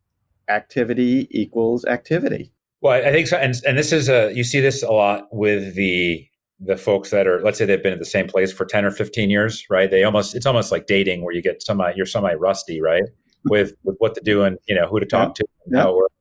activity 0.47 1.27
equals 1.31 1.86
activity? 1.86 2.53
Well, 2.81 2.93
I 2.93 3.12
think 3.12 3.27
so, 3.27 3.38
and 3.38 3.55
and 3.65 3.77
this 3.77 3.91
is 3.91 4.07
a 4.07 4.31
you 4.33 4.43
see 4.43 4.59
this 4.59 4.83
a 4.83 4.91
lot 4.91 5.27
with 5.31 5.75
the 5.75 6.27
the 6.59 6.77
folks 6.77 7.09
that 7.09 7.27
are 7.27 7.41
let's 7.41 7.57
say 7.57 7.65
they've 7.65 7.81
been 7.81 7.93
at 7.93 8.00
the 8.00 8.05
same 8.05 8.27
place 8.27 8.51
for 8.51 8.65
10 8.65 8.83
or 8.86 8.91
15 8.91 9.29
years 9.29 9.65
right? 9.69 9.89
They 9.89 10.03
almost 10.03 10.36
it's 10.36 10.45
almost 10.45 10.71
like 10.71 10.88
dating 10.88 11.24
where 11.24 11.33
you 11.33 11.41
get 11.41 11.62
semi 11.62 11.91
you're 11.95 12.05
semi 12.05 12.33
rusty 12.33 12.81
right? 12.81 13.03
With 13.50 13.74
with 13.83 13.95
what 14.00 14.13
to 14.15 14.21
do 14.21 14.43
and 14.43 14.57
you 14.67 14.75
know 14.75 14.88
who 14.88 15.00
to 15.00 15.05
talk 15.05 15.29
yeah. 15.29 15.33
to 15.33 15.45
yeah. 15.67 15.81
how 15.81 15.89
it 15.89 15.95
works. 15.95 16.15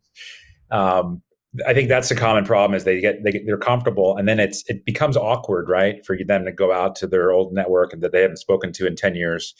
Um, 0.71 1.23
i 1.67 1.73
think 1.73 1.89
that's 1.89 2.09
the 2.09 2.15
common 2.15 2.45
problem 2.45 2.75
is 2.75 2.85
they 2.85 3.01
get 3.01 3.23
they 3.25 3.33
get 3.33 3.47
they're 3.47 3.57
comfortable 3.57 4.17
and 4.17 4.29
then 4.29 4.41
it's 4.41 4.65
it 4.69 4.85
becomes 4.85 5.17
awkward 5.17 5.69
right 5.69 6.05
for 6.05 6.17
them 6.27 6.45
to 6.45 6.53
go 6.53 6.73
out 6.73 6.97
to 6.97 7.07
their 7.07 7.31
old 7.31 7.53
network 7.53 7.93
and 7.93 8.03
that 8.03 8.13
they 8.13 8.23
haven't 8.23 8.39
spoken 8.39 8.73
to 8.73 8.87
in 8.87 8.97
10 8.97 9.15
years 9.15 9.55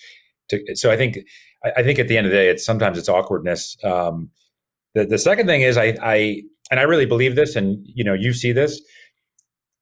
to, 0.49 0.77
so 0.77 0.91
I 0.91 0.97
think 0.97 1.19
I, 1.65 1.73
I, 1.79 1.83
think 1.83 1.99
at 1.99 2.09
the 2.09 2.17
end 2.17 2.27
of 2.27 2.31
the 2.31 2.37
day, 2.37 2.49
it's 2.49 2.65
sometimes 2.65 2.99
it's 2.99 3.09
awkwardness. 3.09 3.77
Um, 3.85 4.31
the 4.95 5.05
the 5.05 5.19
second 5.19 5.47
thing 5.47 5.63
is 5.63 5.77
I 5.77 5.97
I 6.03 6.43
and 6.71 6.81
I 6.81 6.85
really 6.85 7.07
believe 7.07 7.37
this, 7.37 7.57
and 7.57 7.79
you 7.85 8.05
know 8.05 8.15
you 8.15 8.33
see 8.33 8.53
this. 8.53 8.81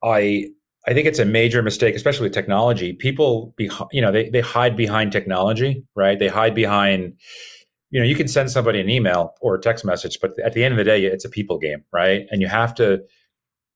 I 0.02 0.46
I 0.86 0.92
think 0.92 1.06
it's 1.06 1.18
a 1.18 1.24
major 1.24 1.62
mistake, 1.62 1.94
especially 1.94 2.24
with 2.24 2.34
technology. 2.34 2.92
People, 2.92 3.54
be, 3.56 3.70
you 3.90 4.02
know, 4.02 4.12
they, 4.12 4.28
they 4.28 4.40
hide 4.42 4.76
behind 4.76 5.12
technology, 5.12 5.82
right? 5.94 6.18
They 6.18 6.28
hide 6.28 6.54
behind, 6.54 7.14
you 7.94 8.00
know, 8.00 8.06
you 8.06 8.16
can 8.16 8.26
send 8.26 8.50
somebody 8.50 8.80
an 8.80 8.90
email 8.90 9.34
or 9.40 9.54
a 9.54 9.60
text 9.60 9.84
message, 9.84 10.18
but 10.20 10.36
at 10.40 10.52
the 10.52 10.64
end 10.64 10.72
of 10.72 10.78
the 10.78 10.82
day, 10.82 11.04
it's 11.04 11.24
a 11.24 11.28
people 11.28 11.58
game, 11.58 11.84
right? 11.92 12.26
And 12.32 12.42
you 12.42 12.48
have 12.48 12.74
to, 12.74 12.98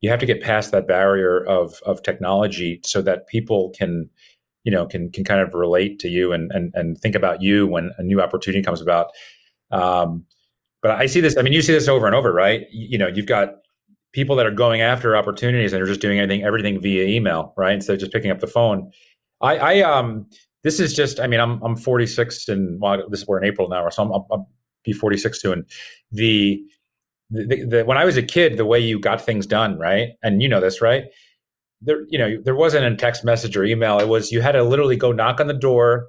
you 0.00 0.10
have 0.10 0.18
to 0.18 0.26
get 0.26 0.42
past 0.42 0.72
that 0.72 0.88
barrier 0.88 1.46
of 1.46 1.80
of 1.86 2.02
technology 2.02 2.80
so 2.84 3.00
that 3.02 3.28
people 3.28 3.72
can, 3.78 4.10
you 4.64 4.72
know, 4.72 4.86
can 4.86 5.12
can 5.12 5.22
kind 5.22 5.40
of 5.40 5.54
relate 5.54 6.00
to 6.00 6.08
you 6.08 6.32
and 6.32 6.50
and 6.50 6.72
and 6.74 6.98
think 6.98 7.14
about 7.14 7.42
you 7.42 7.68
when 7.68 7.92
a 7.96 8.02
new 8.02 8.20
opportunity 8.20 8.60
comes 8.60 8.80
about. 8.80 9.12
Um, 9.70 10.24
but 10.82 10.90
I 10.90 11.06
see 11.06 11.20
this. 11.20 11.36
I 11.36 11.42
mean, 11.42 11.52
you 11.52 11.62
see 11.62 11.72
this 11.72 11.86
over 11.86 12.06
and 12.06 12.14
over, 12.16 12.32
right? 12.32 12.62
You, 12.72 12.88
you 12.90 12.98
know, 12.98 13.06
you've 13.06 13.26
got 13.26 13.50
people 14.12 14.34
that 14.34 14.46
are 14.46 14.50
going 14.50 14.80
after 14.80 15.16
opportunities 15.16 15.72
and 15.72 15.80
are 15.80 15.86
just 15.86 16.00
doing 16.00 16.18
anything 16.18 16.42
everything 16.42 16.80
via 16.80 17.04
email, 17.04 17.54
right? 17.56 17.74
Instead 17.74 17.92
of 17.92 18.00
just 18.00 18.12
picking 18.12 18.32
up 18.32 18.40
the 18.40 18.48
phone. 18.48 18.90
I, 19.40 19.58
I 19.58 19.80
um 19.82 20.26
this 20.68 20.80
is 20.80 20.92
just 20.92 21.18
I 21.18 21.26
mean 21.26 21.40
I'm 21.40 21.62
I'm 21.62 21.76
46 21.76 22.48
and 22.48 22.80
well 22.80 23.08
this 23.08 23.22
is 23.22 23.26
we're 23.26 23.38
in 23.38 23.44
April 23.44 23.68
now, 23.68 23.88
so 23.88 24.02
I'm, 24.02 24.12
I'll, 24.12 24.26
I'll 24.30 24.50
be 24.84 24.92
46 24.92 25.40
soon. 25.40 25.64
The, 26.12 26.62
the, 27.30 27.64
the 27.64 27.84
when 27.84 27.96
I 27.96 28.04
was 28.04 28.16
a 28.16 28.22
kid, 28.22 28.58
the 28.58 28.66
way 28.66 28.78
you 28.78 29.00
got 29.00 29.20
things 29.20 29.46
done, 29.46 29.78
right? 29.78 30.10
And 30.22 30.42
you 30.42 30.48
know 30.48 30.60
this, 30.60 30.82
right? 30.82 31.04
There, 31.80 32.02
you 32.08 32.18
know, 32.18 32.36
there 32.42 32.54
wasn't 32.54 32.84
a 32.84 32.96
text 32.96 33.24
message 33.24 33.56
or 33.56 33.64
email. 33.64 33.98
It 33.98 34.08
was 34.08 34.30
you 34.30 34.42
had 34.42 34.52
to 34.52 34.62
literally 34.62 34.96
go 34.96 35.12
knock 35.12 35.40
on 35.40 35.46
the 35.46 35.54
door 35.54 36.08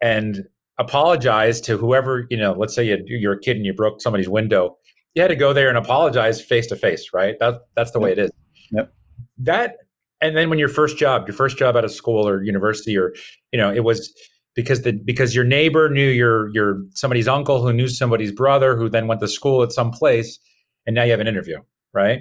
and 0.00 0.44
apologize 0.78 1.60
to 1.62 1.76
whoever 1.76 2.26
you 2.30 2.36
know. 2.36 2.52
Let's 2.52 2.74
say 2.74 2.84
you're 3.06 3.34
a 3.34 3.40
kid 3.40 3.56
and 3.56 3.64
you 3.64 3.72
broke 3.72 4.00
somebody's 4.00 4.28
window 4.28 4.76
you 5.16 5.22
had 5.22 5.28
to 5.28 5.36
go 5.36 5.54
there 5.54 5.70
and 5.70 5.78
apologize 5.78 6.42
face 6.42 6.66
to 6.66 6.76
face, 6.76 7.10
right? 7.14 7.38
That 7.40 7.62
that's 7.74 7.90
the 7.90 7.98
way 7.98 8.12
it 8.12 8.18
is. 8.18 8.30
Yep. 8.70 8.92
That 9.38 9.76
and 10.20 10.36
then 10.36 10.48
when 10.50 10.58
your 10.58 10.68
first 10.68 10.96
job, 10.96 11.26
your 11.26 11.34
first 11.34 11.58
job 11.58 11.76
out 11.76 11.84
of 11.84 11.92
school 11.92 12.26
or 12.26 12.42
university, 12.42 12.96
or 12.96 13.14
you 13.52 13.58
know, 13.58 13.72
it 13.72 13.84
was 13.84 14.12
because 14.54 14.82
the 14.82 14.92
because 14.92 15.34
your 15.34 15.44
neighbor 15.44 15.88
knew 15.90 16.08
your 16.08 16.48
your 16.54 16.82
somebody's 16.94 17.28
uncle 17.28 17.62
who 17.62 17.72
knew 17.72 17.88
somebody's 17.88 18.32
brother 18.32 18.76
who 18.76 18.88
then 18.88 19.06
went 19.06 19.20
to 19.20 19.28
school 19.28 19.62
at 19.62 19.72
some 19.72 19.90
place, 19.90 20.38
and 20.86 20.94
now 20.94 21.02
you 21.02 21.10
have 21.10 21.20
an 21.20 21.28
interview, 21.28 21.58
right? 21.92 22.20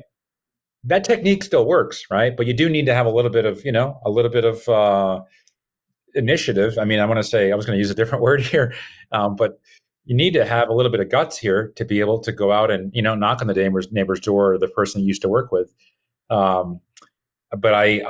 That 0.84 1.04
technique 1.04 1.44
still 1.44 1.66
works, 1.66 2.06
right? 2.12 2.36
But 2.36 2.46
you 2.46 2.54
do 2.54 2.70
need 2.70 2.86
to 2.86 2.94
have 2.94 3.06
a 3.06 3.12
little 3.12 3.32
bit 3.32 3.46
of 3.46 3.64
you 3.66 3.72
know 3.72 4.00
a 4.06 4.10
little 4.10 4.32
bit 4.32 4.44
of 4.44 4.68
uh, 4.68 5.22
initiative. 6.14 6.78
I 6.78 6.86
mean, 6.86 7.00
I 7.00 7.06
want 7.06 7.20
to 7.20 7.24
say 7.24 7.52
I 7.52 7.56
was 7.56 7.66
going 7.66 7.75
to 7.75 7.80
use 7.80 7.90
a 7.90 7.96
different 7.96 8.22
word 8.24 8.42
here, 8.42 8.74
um, 9.14 9.36
but 9.36 9.60
you 10.04 10.16
need 10.16 10.34
to 10.34 10.46
have 10.46 10.70
a 10.70 10.74
little 10.74 10.92
bit 10.92 11.00
of 11.00 11.10
guts 11.10 11.38
here 11.38 11.72
to 11.78 11.86
be 11.86 12.00
able 12.02 12.20
to 12.20 12.32
go 12.32 12.52
out 12.52 12.70
and 12.70 12.92
you 12.94 13.02
know 13.02 13.16
knock 13.16 13.42
on 13.42 13.48
the 13.48 13.54
neighbor's 13.54 13.92
neighbor's 13.92 14.20
door 14.20 14.54
or 14.54 14.58
the 14.58 14.68
person 14.68 15.02
you 15.02 15.08
used 15.08 15.22
to 15.22 15.30
work 15.30 15.52
with. 15.52 15.74
Um, 16.30 16.82
but 17.57 17.74
I, 17.74 18.01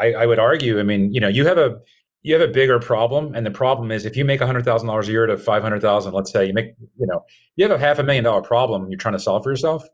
I 0.00 0.12
I 0.14 0.26
would 0.26 0.38
argue, 0.38 0.78
I 0.78 0.82
mean, 0.82 1.12
you 1.12 1.20
know, 1.20 1.28
you 1.28 1.46
have 1.46 1.58
a 1.58 1.78
you 2.22 2.34
have 2.34 2.48
a 2.48 2.52
bigger 2.52 2.78
problem, 2.78 3.34
and 3.34 3.46
the 3.46 3.50
problem 3.50 3.90
is 3.90 4.04
if 4.04 4.16
you 4.16 4.24
make 4.24 4.40
hundred 4.40 4.64
thousand 4.64 4.88
dollars 4.88 5.08
a 5.08 5.12
year 5.12 5.26
to 5.26 5.36
five 5.36 5.62
hundred 5.62 5.80
thousand, 5.82 6.12
let's 6.12 6.32
say 6.32 6.46
you 6.46 6.54
make 6.54 6.74
you 6.98 7.06
know 7.06 7.24
you 7.56 7.68
have 7.68 7.76
a 7.76 7.78
half 7.78 7.98
a 7.98 8.02
million 8.02 8.24
dollar 8.24 8.42
problem 8.42 8.88
you're 8.90 8.98
trying 8.98 9.14
to 9.14 9.18
solve 9.18 9.42
for 9.44 9.50
yourself, 9.50 9.84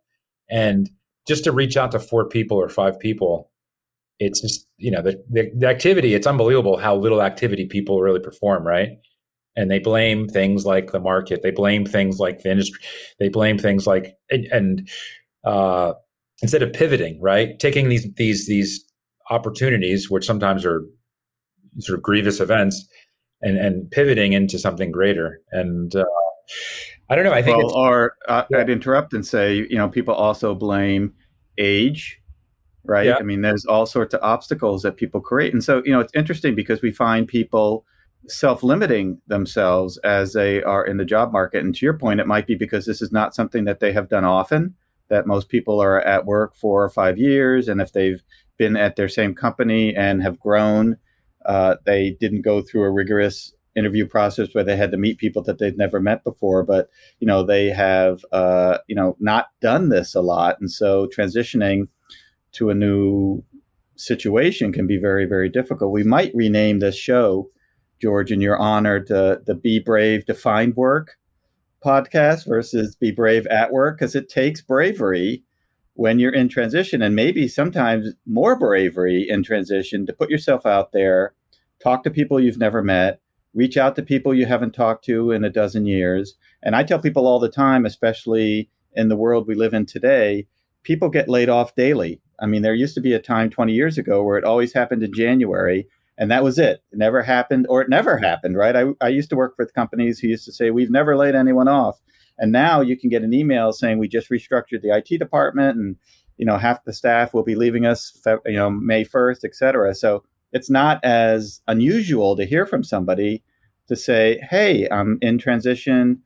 and 0.51 0.91
just 1.27 1.45
to 1.45 1.53
reach 1.53 1.77
out 1.77 1.93
to 1.93 1.99
four 1.99 2.29
people 2.29 2.57
or 2.57 2.69
five 2.69 2.99
people, 2.99 3.51
it's 4.19 4.41
just 4.41 4.67
you 4.79 4.91
know 4.91 5.03
the, 5.03 5.23
the, 5.31 5.51
the 5.57 5.67
activity. 5.67 6.15
It's 6.15 6.27
unbelievable 6.27 6.77
how 6.77 6.97
little 6.97 7.23
activity 7.23 7.67
people 7.67 8.01
really 8.01 8.21
perform, 8.21 8.67
right? 8.67 8.99
and 9.57 9.71
they 9.71 9.79
blame 9.79 10.29
things 10.29 10.65
like 10.65 10.93
the 10.93 11.01
market 11.01 11.43
they 11.43 11.51
blame 11.51 11.85
things 11.85 12.19
like 12.19 12.43
the 12.43 12.51
industry 12.51 12.81
they 13.19 13.29
blame 13.29 13.59
things 13.59 13.87
like 13.87 14.17
and, 14.31 14.47
and 14.47 14.89
uh, 15.45 15.93
instead 16.43 16.63
of 16.63 16.73
pivoting 16.73 17.21
right 17.21 17.59
taking 17.59 17.89
these 17.89 18.13
these 18.15 18.47
these 18.47 18.85
opportunities 19.31 20.11
which 20.11 20.27
sometimes 20.27 20.65
are 20.65 20.85
sort 21.79 21.99
of 21.99 22.03
grievous 22.03 22.41
events 22.41 22.87
and 23.43 23.57
and 23.59 23.91
pivoting 23.91 24.33
into 24.33 24.59
something 24.59 24.91
greater 24.91 25.41
and 25.53 25.95
uh, 25.97 26.05
i 27.09 27.15
don't 27.15 27.25
know 27.25 27.33
i 27.33 27.43
think 27.43 27.59
well, 27.59 27.75
or 27.75 28.15
uh, 28.29 28.45
yeah. 28.51 28.59
i'd 28.59 28.71
interrupt 28.71 29.13
and 29.13 29.27
say 29.27 29.55
you 29.55 29.77
know 29.77 29.89
people 29.89 30.15
also 30.15 30.55
blame 30.55 31.13
age 31.59 32.19
right 32.85 33.07
yeah. 33.07 33.17
i 33.19 33.23
mean 33.23 33.41
there's 33.41 33.65
all 33.67 33.87
sorts 33.87 34.15
of 34.15 34.21
obstacles 34.23 34.83
that 34.83 34.97
people 34.97 35.21
create 35.21 35.53
and 35.53 35.65
so 35.65 35.83
you 35.85 35.93
know 35.93 36.01
it's 36.01 36.15
interesting 36.15 36.55
because 36.55 36.83
we 36.83 36.93
find 36.93 37.27
people 37.27 37.85
self-limiting 38.27 39.21
themselves 39.27 39.99
as 39.99 40.33
they 40.33 40.63
are 40.63 40.85
in 40.85 40.97
the 40.97 41.05
job 41.05 41.31
market 41.33 41.63
and 41.63 41.75
to 41.75 41.85
your 41.85 41.97
point 41.97 42.21
it 42.21 42.27
might 42.27 42.47
be 42.47 42.55
because 42.55 42.87
this 42.87 43.03
is 43.03 43.13
not 43.13 43.35
something 43.35 43.65
that 43.65 43.81
they 43.81 43.93
have 43.93 44.09
done 44.09 44.25
often 44.25 44.75
that 45.11 45.27
most 45.27 45.51
people 45.51 45.81
are 45.81 46.01
at 46.01 46.25
work 46.25 46.55
four 46.57 46.83
or 46.83 46.89
five 46.89 47.19
years 47.19 47.69
and 47.69 47.83
if 47.83 47.93
they've 47.93 48.23
been 48.57 48.77
at 48.77 48.97
their 48.97 49.09
same 49.09 49.35
company 49.35 49.95
and 49.95 50.23
have 50.23 50.41
grown. 50.41 50.97
Uh, 51.45 51.77
they 51.85 52.17
didn't 52.21 52.43
go 52.43 52.63
through 52.63 52.85
a 52.85 52.91
rigorous 52.91 53.53
interview 53.77 54.07
process 54.07 54.55
where 54.55 54.65
they 54.65 54.77
had 54.77 54.93
to 54.93 54.97
meet 54.97 55.19
people 55.19 55.43
that 55.43 55.59
they'd 55.59 55.77
never 55.77 55.99
met 55.99 56.23
before 56.23 56.63
but 56.63 56.89
you 57.19 57.27
know 57.27 57.43
they 57.43 57.71
have 57.71 58.25
uh, 58.31 58.79
you 58.87 58.95
know 58.95 59.17
not 59.19 59.49
done 59.61 59.89
this 59.89 60.15
a 60.15 60.21
lot. 60.21 60.61
And 60.61 60.71
so 60.71 61.09
transitioning 61.09 61.89
to 62.53 62.71
a 62.71 62.75
new 62.75 63.43
situation 63.97 64.73
can 64.73 64.87
be 64.87 64.97
very 64.97 65.27
very 65.27 65.49
difficult. 65.49 65.93
We 65.93 66.05
might 66.05 66.35
rename 66.35 66.79
this 66.79 66.97
show 66.97 67.51
George, 68.01 68.31
in 68.31 68.43
your 68.43 68.59
honor 68.59 69.01
to 69.01 69.41
the 69.47 69.55
Be 69.55 69.79
Brave 69.79 70.27
to 70.27 70.35
Find 70.35 70.77
Work 70.77 71.17
podcast 71.83 72.47
versus 72.47 72.97
Be 72.97 73.11
Brave 73.11 73.47
at 73.47 73.73
Work 73.73 73.99
because 73.99 74.15
it 74.15 74.29
takes 74.29 74.61
bravery 74.61 75.43
when 75.95 76.19
you're 76.19 76.33
in 76.33 76.49
transition 76.49 77.03
and 77.03 77.15
maybe 77.15 77.49
sometimes 77.49 78.11
more 78.27 78.57
bravery 78.59 79.27
in 79.29 79.43
transition 79.43 80.07
to 80.07 80.13
put 80.13 80.31
yourself 80.31 80.67
out 80.67 80.93
there, 80.93 81.35
talk 81.83 82.03
to 82.03 82.11
people 82.11 82.41
you've 82.41 82.59
never 82.59 82.83
met, 82.83 83.21
reach 83.55 83.77
out 83.77 83.97
to 83.97 84.03
people 84.03 84.35
you 84.35 84.47
haven't 84.47 84.73
talked 84.73 85.05
to 85.05 85.31
in 85.31 85.45
a 85.45 85.51
dozen 85.51 85.87
years. 85.87 86.35
And 86.63 86.75
I 86.75 86.83
tell 86.83 86.99
people 86.99 87.27
all 87.27 87.39
the 87.39 87.49
time, 87.49 87.87
especially 87.87 88.71
in 88.93 89.09
the 89.09 89.17
world 89.17 89.47
we 89.47 89.55
live 89.55 89.75
in 89.75 89.87
today, 89.87 90.47
people 90.83 91.09
get 91.09 91.29
laid 91.29 91.49
off 91.49 91.75
daily. 91.75 92.21
I 92.41 92.47
mean, 92.47 92.63
there 92.63 92.75
used 92.75 92.95
to 92.97 93.01
be 93.01 93.13
a 93.13 93.21
time 93.21 93.49
20 93.49 93.73
years 93.73 93.97
ago 93.97 94.23
where 94.23 94.39
it 94.39 94.45
always 94.45 94.73
happened 94.73 95.03
in 95.03 95.13
January 95.13 95.87
and 96.17 96.31
that 96.31 96.45
was 96.45 96.59
it. 96.59 96.83
It 96.93 96.99
never 96.99 97.23
happened, 97.23 97.67
or 97.69 97.83
it 97.83 97.89
never 97.89 98.19
happened, 98.19 98.57
right? 98.57 98.77
I, 98.77 98.85
I 99.01 99.09
used 99.09 99.31
to 99.31 99.37
work 99.37 99.55
with 99.59 99.75
companies 99.75 100.19
who 100.19 100.29
used 100.29 100.45
to 100.45 100.53
say, 100.53 100.71
We've 100.71 100.91
never 100.91 101.17
laid 101.17 101.35
anyone 101.35 101.69
off. 101.69 102.01
And 102.39 102.53
now 102.53 102.81
you 102.81 102.97
can 102.97 103.11
get 103.11 103.23
an 103.23 103.33
email 103.33 103.73
saying, 103.73 103.99
We 103.99 104.09
just 104.09 104.31
restructured 104.31 104.83
the 104.83 104.97
IT 104.97 105.19
department 105.19 105.77
and 105.77 105.97
you 106.37 106.45
know 106.45 106.59
half 106.59 106.85
the 106.85 106.93
staff 106.93 107.33
will 107.33 107.45
be 107.45 107.55
leaving 107.55 107.87
us 107.87 108.21
you 108.45 108.57
know 108.57 108.69
may 108.69 109.05
1st 109.05 109.45
et 109.45 109.55
cetera 109.55 109.95
so 109.95 110.25
it's 110.53 110.69
not 110.69 110.99
as 111.05 111.61
unusual 111.69 112.35
to 112.37 112.45
hear 112.45 112.67
from 112.67 112.83
somebody 112.83 113.43
to 113.87 113.95
say 113.95 114.41
hey 114.51 114.89
i'm 114.91 115.17
in 115.23 115.39
transition 115.39 116.21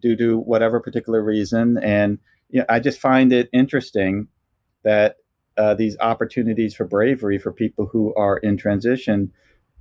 due 0.00 0.16
to 0.16 0.38
whatever 0.38 0.80
particular 0.80 1.22
reason 1.22 1.78
and 1.78 2.18
you 2.48 2.58
know, 2.58 2.66
i 2.68 2.80
just 2.80 2.98
find 2.98 3.32
it 3.32 3.48
interesting 3.52 4.26
that 4.82 5.16
uh, 5.56 5.74
these 5.74 5.96
opportunities 6.00 6.74
for 6.74 6.84
bravery 6.84 7.38
for 7.38 7.52
people 7.52 7.86
who 7.86 8.12
are 8.14 8.38
in 8.38 8.56
transition 8.56 9.32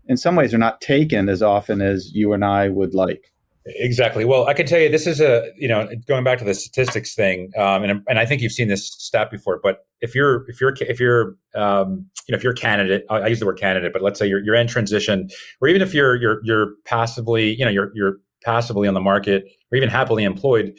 in 0.07 0.17
some 0.17 0.35
ways 0.35 0.53
are 0.53 0.59
not 0.59 0.81
taken 0.81 1.29
as 1.29 1.41
often 1.41 1.81
as 1.81 2.13
you 2.13 2.33
and 2.33 2.45
I 2.45 2.69
would 2.69 2.93
like. 2.93 3.31
Exactly. 3.67 4.25
Well, 4.25 4.45
I 4.45 4.53
can 4.53 4.67
tell 4.67 4.79
you 4.79 4.89
this 4.89 5.07
is 5.07 5.19
a 5.19 5.49
you 5.57 5.67
know 5.67 5.89
going 6.07 6.23
back 6.23 6.37
to 6.37 6.45
the 6.45 6.53
statistics 6.53 7.15
thing, 7.15 7.51
um, 7.57 7.83
and 7.83 8.03
and 8.07 8.19
I 8.19 8.25
think 8.25 8.41
you've 8.41 8.51
seen 8.51 8.67
this 8.67 8.87
stat 8.87 9.31
before. 9.31 9.59
But 9.63 9.87
if 10.01 10.13
you're 10.13 10.47
if 10.47 10.61
you're 10.61 10.75
if 10.81 10.99
you're 10.99 11.35
um, 11.55 12.05
you 12.27 12.31
know 12.31 12.37
if 12.37 12.43
you're 12.43 12.53
a 12.53 12.55
candidate, 12.55 13.05
I 13.09 13.25
use 13.25 13.39
the 13.39 13.45
word 13.47 13.57
candidate, 13.59 13.91
but 13.91 14.03
let's 14.03 14.19
say 14.19 14.27
you're 14.27 14.43
you're 14.43 14.53
in 14.53 14.67
transition, 14.67 15.29
or 15.61 15.67
even 15.67 15.81
if 15.81 15.95
you're 15.95 16.15
you're 16.15 16.41
you're 16.43 16.73
passively 16.85 17.55
you 17.55 17.65
know 17.65 17.71
you're 17.71 17.91
you're 17.95 18.17
passively 18.43 18.87
on 18.87 18.93
the 18.93 19.01
market, 19.01 19.45
or 19.71 19.77
even 19.77 19.89
happily 19.89 20.23
employed, 20.23 20.77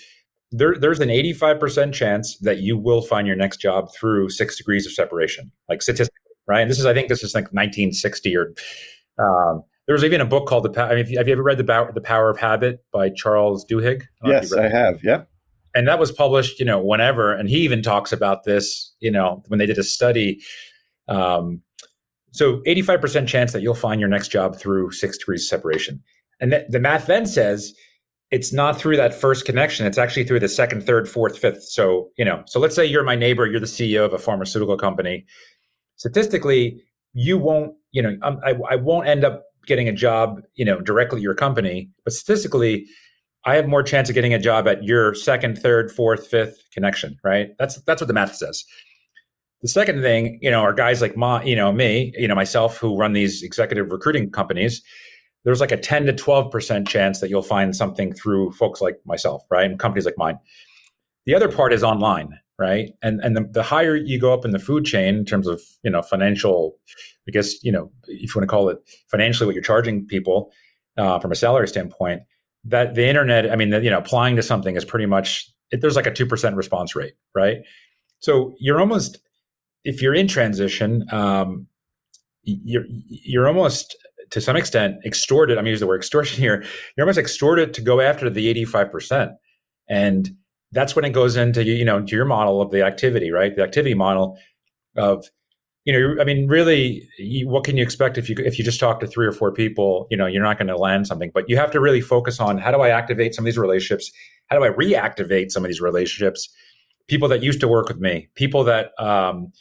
there, 0.52 0.76
there's 0.78 1.00
an 1.00 1.08
85% 1.08 1.92
chance 1.92 2.38
that 2.38 2.58
you 2.58 2.78
will 2.78 3.02
find 3.02 3.26
your 3.26 3.36
next 3.36 3.58
job 3.58 3.92
through 3.92 4.30
six 4.30 4.56
degrees 4.56 4.86
of 4.86 4.92
separation, 4.92 5.50
like 5.68 5.82
statistically, 5.82 6.20
right? 6.46 6.60
And 6.60 6.70
this 6.70 6.78
is, 6.78 6.86
I 6.86 6.94
think 6.94 7.08
this 7.08 7.24
is 7.24 7.34
like 7.34 7.44
1960 7.46 8.36
or, 8.36 8.54
um, 9.18 9.64
there 9.86 9.94
was 9.94 10.04
even 10.04 10.20
a 10.20 10.26
book 10.26 10.46
called 10.46 10.72
the, 10.72 10.82
I 10.82 10.94
mean, 10.94 11.16
have 11.16 11.28
you 11.28 11.32
ever 11.32 11.42
read 11.42 11.58
the, 11.58 11.90
the 11.94 12.00
Power 12.00 12.28
of 12.28 12.38
Habit 12.38 12.84
by 12.92 13.10
Charles 13.10 13.64
Duhigg? 13.64 14.02
I 14.22 14.28
yes, 14.28 14.52
I 14.52 14.68
have. 14.68 15.02
Yeah, 15.02 15.22
And 15.74 15.86
that 15.86 15.98
was 15.98 16.10
published, 16.10 16.58
you 16.58 16.66
know, 16.66 16.80
whenever, 16.80 17.32
and 17.32 17.48
he 17.48 17.58
even 17.58 17.82
talks 17.82 18.12
about 18.12 18.44
this, 18.44 18.94
you 19.00 19.10
know, 19.10 19.42
when 19.48 19.58
they 19.58 19.66
did 19.66 19.78
a 19.78 19.84
study, 19.84 20.42
um, 21.08 21.62
so 22.32 22.58
85% 22.66 23.26
chance 23.26 23.52
that 23.52 23.62
you'll 23.62 23.74
find 23.74 24.00
your 24.00 24.10
next 24.10 24.28
job 24.28 24.56
through 24.56 24.90
six 24.90 25.16
degrees 25.16 25.42
of 25.42 25.48
separation. 25.48 26.02
And 26.40 26.50
th- 26.50 26.66
the 26.68 26.80
math 26.80 27.06
then 27.06 27.24
says 27.24 27.72
it's 28.30 28.52
not 28.52 28.78
through 28.78 28.96
that 28.96 29.14
first 29.14 29.46
connection. 29.46 29.86
It's 29.86 29.96
actually 29.96 30.24
through 30.24 30.40
the 30.40 30.48
second, 30.48 30.84
third, 30.84 31.08
fourth, 31.08 31.38
fifth. 31.38 31.62
So, 31.62 32.10
you 32.18 32.24
know, 32.24 32.42
so 32.46 32.60
let's 32.60 32.74
say 32.74 32.84
you're 32.84 33.04
my 33.04 33.14
neighbor, 33.14 33.46
you're 33.46 33.60
the 33.60 33.66
CEO 33.66 34.04
of 34.04 34.12
a 34.12 34.18
pharmaceutical 34.18 34.76
company. 34.76 35.24
Statistically, 35.96 36.82
you 37.14 37.38
won't, 37.38 37.72
you 37.92 38.02
know, 38.02 38.16
um, 38.22 38.38
I, 38.44 38.54
I 38.68 38.76
won't 38.76 39.06
end 39.06 39.24
up 39.24 39.45
getting 39.66 39.88
a 39.88 39.92
job, 39.92 40.40
you 40.54 40.64
know, 40.64 40.80
directly 40.80 41.20
your 41.20 41.34
company, 41.34 41.90
but 42.04 42.12
statistically, 42.12 42.86
I 43.44 43.54
have 43.54 43.68
more 43.68 43.82
chance 43.82 44.08
of 44.08 44.14
getting 44.14 44.34
a 44.34 44.38
job 44.38 44.66
at 44.66 44.82
your 44.82 45.14
second, 45.14 45.56
third, 45.56 45.92
fourth, 45.92 46.26
fifth 46.26 46.64
connection, 46.72 47.16
right? 47.22 47.50
That's 47.58 47.80
that's 47.82 48.02
what 48.02 48.08
the 48.08 48.14
math 48.14 48.34
says. 48.34 48.64
The 49.62 49.68
second 49.68 50.02
thing, 50.02 50.38
you 50.42 50.50
know, 50.50 50.60
are 50.60 50.72
guys 50.72 51.00
like 51.00 51.16
my, 51.16 51.42
you 51.42 51.56
know, 51.56 51.72
me, 51.72 52.12
you 52.18 52.28
know, 52.28 52.34
myself 52.34 52.76
who 52.76 52.96
run 52.96 53.12
these 53.12 53.42
executive 53.42 53.90
recruiting 53.90 54.30
companies. 54.30 54.82
There's 55.44 55.60
like 55.60 55.72
a 55.72 55.76
10 55.76 56.06
to 56.06 56.12
12% 56.12 56.88
chance 56.88 57.20
that 57.20 57.30
you'll 57.30 57.42
find 57.42 57.74
something 57.74 58.12
through 58.12 58.52
folks 58.52 58.80
like 58.80 58.98
myself, 59.06 59.44
right? 59.48 59.70
And 59.70 59.78
companies 59.78 60.04
like 60.04 60.18
mine. 60.18 60.38
The 61.24 61.34
other 61.34 61.48
part 61.48 61.72
is 61.72 61.84
online, 61.84 62.38
right? 62.58 62.90
And 63.02 63.20
and 63.20 63.36
the, 63.36 63.48
the 63.52 63.62
higher 63.62 63.94
you 63.94 64.20
go 64.20 64.34
up 64.34 64.44
in 64.44 64.50
the 64.50 64.58
food 64.58 64.84
chain 64.84 65.14
in 65.14 65.24
terms 65.24 65.46
of, 65.46 65.62
you 65.84 65.90
know, 65.90 66.02
financial, 66.02 66.76
I 67.28 67.32
guess, 67.32 67.62
you 67.62 67.72
know, 67.72 67.90
if 68.06 68.34
you 68.34 68.40
want 68.40 68.48
to 68.48 68.50
call 68.50 68.68
it 68.68 68.78
financially 69.10 69.46
what 69.46 69.54
you're 69.54 69.64
charging 69.64 70.06
people 70.06 70.52
uh, 70.96 71.18
from 71.18 71.32
a 71.32 71.34
salary 71.34 71.68
standpoint, 71.68 72.22
that 72.64 72.94
the 72.94 73.06
internet, 73.06 73.50
I 73.50 73.56
mean, 73.56 73.70
the, 73.70 73.82
you 73.82 73.90
know, 73.90 73.98
applying 73.98 74.36
to 74.36 74.42
something 74.42 74.76
is 74.76 74.84
pretty 74.84 75.06
much 75.06 75.50
it, 75.70 75.80
there's 75.80 75.96
like 75.96 76.06
a 76.06 76.12
two 76.12 76.26
percent 76.26 76.56
response 76.56 76.94
rate, 76.94 77.14
right? 77.34 77.58
So 78.20 78.54
you're 78.58 78.80
almost 78.80 79.18
if 79.84 80.02
you're 80.02 80.14
in 80.14 80.28
transition, 80.28 81.04
um, 81.12 81.66
you're 82.42 82.84
you're 82.88 83.48
almost 83.48 83.96
to 84.30 84.40
some 84.40 84.56
extent 84.56 84.96
extorted. 85.04 85.58
I'm 85.58 85.64
mean, 85.64 85.70
use 85.72 85.80
the 85.80 85.86
word 85.86 85.98
extortion 85.98 86.40
here. 86.42 86.64
You're 86.96 87.04
almost 87.04 87.18
extorted 87.18 87.74
to 87.74 87.80
go 87.80 88.00
after 88.00 88.28
the 88.28 88.48
85 88.48 88.90
percent, 88.90 89.30
and 89.88 90.30
that's 90.72 90.96
when 90.96 91.04
it 91.04 91.10
goes 91.10 91.36
into 91.36 91.64
you 91.64 91.84
know 91.84 92.04
to 92.04 92.16
your 92.16 92.24
model 92.24 92.60
of 92.60 92.70
the 92.70 92.82
activity, 92.82 93.30
right? 93.30 93.54
The 93.54 93.62
activity 93.62 93.94
model 93.94 94.38
of 94.96 95.26
you 95.86 95.92
know, 95.92 96.20
I 96.20 96.24
mean, 96.24 96.48
really, 96.48 97.08
you, 97.16 97.48
what 97.48 97.62
can 97.62 97.76
you 97.76 97.82
expect 97.82 98.18
if 98.18 98.28
you 98.28 98.34
if 98.40 98.58
you 98.58 98.64
just 98.64 98.80
talk 98.80 98.98
to 99.00 99.06
three 99.06 99.24
or 99.24 99.30
four 99.30 99.52
people? 99.52 100.08
You 100.10 100.16
know, 100.16 100.26
you're 100.26 100.42
not 100.42 100.58
going 100.58 100.66
to 100.66 100.76
land 100.76 101.06
something. 101.06 101.30
But 101.32 101.48
you 101.48 101.56
have 101.56 101.70
to 101.70 101.80
really 101.80 102.00
focus 102.00 102.40
on 102.40 102.58
how 102.58 102.72
do 102.72 102.80
I 102.80 102.88
activate 102.88 103.36
some 103.36 103.44
of 103.44 103.46
these 103.46 103.56
relationships? 103.56 104.10
How 104.48 104.58
do 104.58 104.64
I 104.64 104.70
reactivate 104.70 105.52
some 105.52 105.64
of 105.64 105.68
these 105.68 105.80
relationships? 105.80 106.48
People 107.06 107.28
that 107.28 107.40
used 107.40 107.60
to 107.60 107.68
work 107.68 107.86
with 107.86 107.98
me, 107.98 108.28
people 108.34 108.64
that 108.64 108.90
um, 108.98 109.52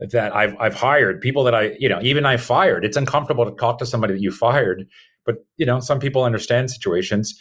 that 0.00 0.34
I've 0.34 0.56
I've 0.58 0.74
hired, 0.74 1.20
people 1.20 1.44
that 1.44 1.54
I 1.54 1.76
you 1.78 1.90
know 1.90 2.00
even 2.00 2.24
I 2.24 2.38
fired. 2.38 2.82
It's 2.82 2.96
uncomfortable 2.96 3.44
to 3.44 3.54
talk 3.56 3.76
to 3.80 3.86
somebody 3.86 4.14
that 4.14 4.22
you 4.22 4.32
fired, 4.32 4.86
but 5.26 5.44
you 5.58 5.66
know 5.66 5.80
some 5.80 6.00
people 6.00 6.24
understand 6.24 6.70
situations, 6.70 7.38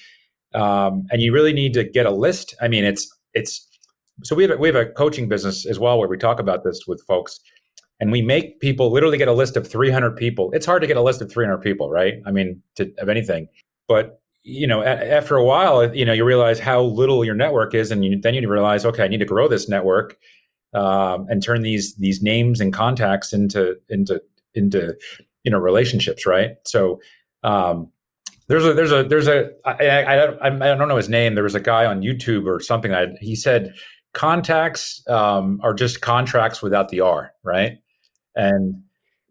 um, 0.53 1.05
and 1.09 1.21
you 1.21 1.31
really 1.31 1.53
need 1.53 1.73
to 1.75 1.85
get 1.85 2.05
a 2.05 2.11
list. 2.11 2.53
I 2.61 2.67
mean, 2.67 2.83
it's 2.83 3.09
it's 3.33 3.65
so 4.23 4.35
we 4.35 4.43
have 4.43 4.51
a, 4.51 4.57
we 4.57 4.67
have 4.67 4.75
a 4.75 4.87
coaching 4.87 5.29
business 5.29 5.65
as 5.65 5.79
well 5.79 5.97
where 5.97 6.09
we 6.09 6.17
talk 6.17 6.41
about 6.41 6.65
this 6.65 6.81
with 6.85 7.01
folks 7.07 7.39
and 7.99 8.11
we 8.11 8.21
make 8.21 8.59
people 8.59 8.91
literally 8.91 9.17
get 9.17 9.27
a 9.27 9.33
list 9.33 9.55
of 9.55 9.67
300 9.67 10.15
people. 10.17 10.51
It's 10.53 10.65
hard 10.65 10.81
to 10.81 10.87
get 10.87 10.97
a 10.97 11.01
list 11.01 11.21
of 11.21 11.31
300 11.31 11.59
people, 11.59 11.89
right? 11.89 12.15
I 12.25 12.31
mean, 12.31 12.61
to, 12.75 12.91
of 12.97 13.09
anything. 13.09 13.47
But 13.87 14.21
you 14.43 14.67
know, 14.67 14.81
a, 14.81 14.85
after 14.85 15.35
a 15.35 15.43
while, 15.43 15.93
you 15.95 16.05
know, 16.05 16.13
you 16.13 16.23
realize 16.23 16.59
how 16.59 16.81
little 16.81 17.25
your 17.25 17.35
network 17.35 17.73
is, 17.73 17.91
and 17.91 18.05
you, 18.05 18.19
then 18.19 18.35
you 18.35 18.47
realize, 18.47 18.85
okay, 18.85 19.03
I 19.03 19.07
need 19.07 19.19
to 19.19 19.25
grow 19.25 19.47
this 19.47 19.67
network 19.67 20.17
um, 20.73 21.25
and 21.29 21.41
turn 21.41 21.61
these 21.61 21.95
these 21.95 22.21
names 22.21 22.61
and 22.61 22.71
contacts 22.71 23.33
into 23.33 23.75
into 23.89 24.21
into 24.53 24.95
you 25.43 25.51
know 25.51 25.59
relationships, 25.59 26.25
right? 26.25 26.55
So. 26.65 26.99
Um, 27.43 27.91
there's 28.47 28.63
a 28.63 28.73
there's 28.75 28.91
a 28.91 29.03
there's 29.03 29.27
a 29.27 29.49
I, 29.65 30.75
don't 30.75 30.87
know 30.87 30.97
his 30.97 31.09
name. 31.09 31.33
There 31.33 31.43
was 31.43 31.55
a 31.55 31.59
guy 31.59 31.85
on 31.85 32.01
YouTube 32.01 32.45
or 32.45 32.59
something. 32.59 32.93
I, 32.93 33.07
he 33.19 33.35
said 33.35 33.73
contacts 34.13 35.03
um, 35.07 35.59
are 35.63 35.73
just 35.73 36.01
contracts 36.01 36.61
without 36.61 36.89
the 36.89 37.01
R, 37.01 37.33
right? 37.43 37.79
And 38.35 38.81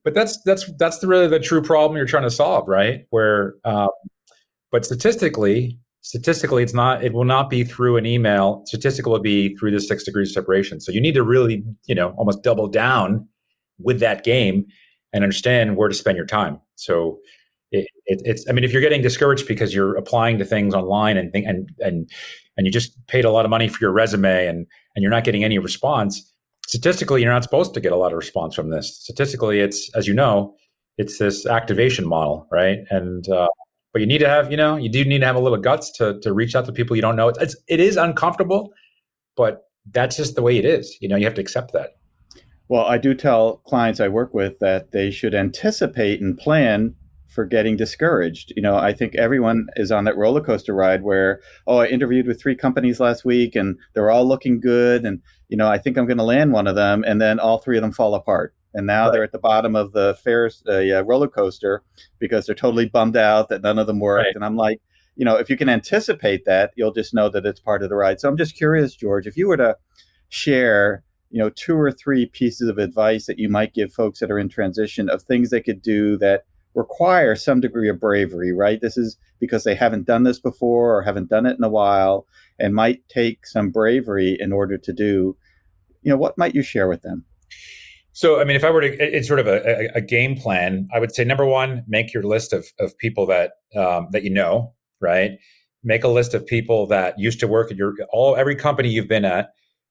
but 0.04 0.14
that's 0.14 0.40
that's 0.42 0.70
that's 0.78 0.98
the 0.98 1.06
really 1.06 1.28
the 1.28 1.40
true 1.40 1.62
problem 1.62 1.96
you're 1.96 2.06
trying 2.06 2.24
to 2.24 2.30
solve 2.30 2.68
right? 2.68 3.06
Where 3.10 3.54
um, 3.64 3.88
but 4.70 4.84
statistically 4.84 5.78
statistically 6.02 6.62
it's 6.62 6.74
not 6.74 7.02
it 7.02 7.12
will 7.12 7.24
not 7.24 7.50
be 7.50 7.64
through 7.64 7.96
an 7.96 8.06
email. 8.06 8.62
Statistical 8.66 9.12
will 9.12 9.20
be 9.20 9.56
through 9.56 9.70
the 9.70 9.80
six 9.80 10.04
degrees 10.04 10.32
separation. 10.32 10.80
So 10.80 10.92
you 10.92 11.00
need 11.00 11.14
to 11.14 11.22
really 11.22 11.64
you 11.86 11.94
know 11.94 12.10
almost 12.10 12.42
double 12.42 12.68
down 12.68 13.26
with 13.78 14.00
that 14.00 14.24
game 14.24 14.66
and 15.12 15.24
understand 15.24 15.76
where 15.76 15.88
to 15.88 15.94
spend 15.94 16.16
your 16.16 16.26
time. 16.26 16.60
So 16.76 17.18
it, 17.74 17.88
it, 18.06 18.22
it's 18.24 18.44
i 18.48 18.52
mean 18.52 18.62
if 18.62 18.72
you're 18.72 18.82
getting 18.82 19.02
discouraged 19.02 19.48
because 19.48 19.74
you're 19.74 19.96
applying 19.96 20.38
to 20.38 20.44
things 20.44 20.74
online 20.74 21.16
and 21.16 21.30
and 21.34 21.68
and 21.80 22.08
and 22.56 22.66
you 22.66 22.72
just 22.72 23.04
paid 23.08 23.24
a 23.24 23.30
lot 23.30 23.44
of 23.44 23.50
money 23.50 23.68
for 23.68 23.78
your 23.80 23.90
resume 23.90 24.46
and 24.46 24.66
and 24.94 25.02
you're 25.02 25.10
not 25.10 25.24
getting 25.24 25.42
any 25.42 25.58
response 25.58 26.32
statistically, 26.74 27.22
you're 27.22 27.32
not 27.32 27.44
supposed 27.44 27.72
to 27.74 27.80
get 27.80 27.92
a 27.92 27.96
lot 27.96 28.12
of 28.12 28.18
response 28.18 28.54
from 28.54 28.70
this. 28.70 28.96
Statistically, 28.96 29.60
it's 29.60 29.88
as 29.94 30.08
you 30.08 30.14
know, 30.14 30.54
it's 30.98 31.18
this 31.18 31.46
activation 31.46 32.06
model, 32.06 32.48
right? 32.50 32.78
And 32.90 33.28
uh, 33.28 33.48
but 33.92 34.00
you 34.00 34.06
need 34.06 34.18
to 34.18 34.28
have, 34.28 34.50
you 34.50 34.56
know, 34.56 34.76
you 34.76 34.88
do 34.88 35.04
need 35.04 35.20
to 35.20 35.26
have 35.26 35.36
a 35.36 35.40
little 35.40 35.58
guts 35.58 35.92
to 35.92 36.18
to 36.20 36.32
reach 36.32 36.56
out 36.56 36.64
to 36.66 36.72
people 36.72 36.96
you 36.96 37.02
don't 37.02 37.14
know. 37.14 37.28
It's, 37.28 37.38
it's 37.38 37.56
it 37.68 37.80
is 37.80 37.96
uncomfortable, 37.96 38.72
but 39.36 39.62
that's 39.92 40.16
just 40.16 40.34
the 40.34 40.42
way 40.42 40.58
it 40.58 40.64
is. 40.64 40.96
You 41.00 41.08
know, 41.08 41.16
you 41.16 41.24
have 41.24 41.34
to 41.34 41.40
accept 41.40 41.72
that. 41.74 41.90
Well, 42.68 42.86
I 42.86 42.98
do 42.98 43.14
tell 43.14 43.58
clients 43.66 44.00
I 44.00 44.08
work 44.08 44.34
with 44.34 44.58
that 44.58 44.90
they 44.90 45.10
should 45.10 45.34
anticipate 45.34 46.20
and 46.20 46.36
plan 46.36 46.96
for 47.34 47.44
getting 47.44 47.76
discouraged. 47.76 48.52
You 48.56 48.62
know, 48.62 48.76
I 48.76 48.92
think 48.92 49.16
everyone 49.16 49.66
is 49.76 49.90
on 49.90 50.04
that 50.04 50.16
roller 50.16 50.40
coaster 50.40 50.72
ride 50.72 51.02
where, 51.02 51.40
oh, 51.66 51.78
I 51.78 51.86
interviewed 51.86 52.26
with 52.26 52.40
three 52.40 52.54
companies 52.54 53.00
last 53.00 53.24
week 53.24 53.56
and 53.56 53.76
they're 53.92 54.10
all 54.10 54.26
looking 54.26 54.60
good. 54.60 55.04
And, 55.04 55.20
you 55.48 55.56
know, 55.56 55.68
I 55.68 55.78
think 55.78 55.98
I'm 55.98 56.06
going 56.06 56.18
to 56.18 56.24
land 56.24 56.52
one 56.52 56.68
of 56.68 56.76
them. 56.76 57.04
And 57.04 57.20
then 57.20 57.40
all 57.40 57.58
three 57.58 57.76
of 57.76 57.82
them 57.82 57.92
fall 57.92 58.14
apart. 58.14 58.54
And 58.72 58.86
now 58.86 59.04
right. 59.04 59.12
they're 59.12 59.24
at 59.24 59.32
the 59.32 59.38
bottom 59.38 59.74
of 59.76 59.92
the 59.92 60.16
Ferris 60.22 60.62
uh, 60.68 60.78
yeah, 60.78 61.02
roller 61.04 61.28
coaster 61.28 61.82
because 62.18 62.46
they're 62.46 62.54
totally 62.54 62.88
bummed 62.88 63.16
out 63.16 63.48
that 63.48 63.62
none 63.62 63.78
of 63.78 63.86
them 63.86 64.00
worked. 64.00 64.26
Right. 64.26 64.34
And 64.34 64.44
I'm 64.44 64.56
like, 64.56 64.80
you 65.16 65.24
know, 65.24 65.36
if 65.36 65.50
you 65.50 65.56
can 65.56 65.68
anticipate 65.68 66.44
that, 66.44 66.72
you'll 66.76 66.92
just 66.92 67.14
know 67.14 67.28
that 67.28 67.46
it's 67.46 67.60
part 67.60 67.82
of 67.82 67.88
the 67.88 67.96
ride. 67.96 68.20
So 68.20 68.28
I'm 68.28 68.36
just 68.36 68.56
curious, 68.56 68.96
George, 68.96 69.26
if 69.26 69.36
you 69.36 69.48
were 69.48 69.56
to 69.56 69.76
share, 70.28 71.04
you 71.30 71.38
know, 71.38 71.50
two 71.50 71.76
or 71.76 71.92
three 71.92 72.26
pieces 72.26 72.68
of 72.68 72.78
advice 72.78 73.26
that 73.26 73.38
you 73.38 73.48
might 73.48 73.74
give 73.74 73.92
folks 73.92 74.20
that 74.20 74.30
are 74.30 74.38
in 74.38 74.48
transition 74.48 75.08
of 75.08 75.22
things 75.22 75.50
they 75.50 75.60
could 75.60 75.82
do 75.82 76.16
that 76.18 76.44
require 76.74 77.36
some 77.36 77.60
degree 77.60 77.88
of 77.88 78.00
bravery, 78.00 78.52
right? 78.52 78.80
This 78.80 78.96
is 78.96 79.16
because 79.40 79.64
they 79.64 79.74
haven't 79.74 80.06
done 80.06 80.24
this 80.24 80.40
before 80.40 80.96
or 80.96 81.02
haven't 81.02 81.28
done 81.28 81.46
it 81.46 81.56
in 81.56 81.64
a 81.64 81.68
while 81.68 82.26
and 82.58 82.74
might 82.74 83.08
take 83.08 83.46
some 83.46 83.70
bravery 83.70 84.36
in 84.38 84.52
order 84.52 84.78
to 84.78 84.92
do. 84.92 85.36
You 86.02 86.10
know, 86.10 86.16
what 86.16 86.38
might 86.38 86.54
you 86.54 86.62
share 86.62 86.88
with 86.88 87.02
them? 87.02 87.24
So, 88.12 88.40
I 88.40 88.44
mean, 88.44 88.54
if 88.54 88.62
I 88.62 88.70
were 88.70 88.80
to, 88.80 88.86
it's 88.88 89.26
sort 89.26 89.40
of 89.40 89.48
a, 89.48 89.90
a, 89.96 90.00
game 90.00 90.36
plan. 90.36 90.88
I 90.94 91.00
would 91.00 91.12
say 91.12 91.24
number 91.24 91.44
one, 91.44 91.82
make 91.88 92.14
your 92.14 92.22
list 92.22 92.52
of, 92.52 92.64
of 92.78 92.96
people 92.98 93.26
that 93.26 93.54
um, 93.76 94.06
that 94.12 94.22
you 94.22 94.30
know, 94.30 94.72
right? 95.00 95.32
Make 95.82 96.04
a 96.04 96.08
list 96.08 96.32
of 96.32 96.46
people 96.46 96.86
that 96.86 97.18
used 97.18 97.40
to 97.40 97.48
work 97.48 97.72
at 97.72 97.76
your 97.76 97.92
all 98.12 98.36
every 98.36 98.54
company 98.54 98.88
you've 98.88 99.08
been 99.08 99.24
at. 99.24 99.48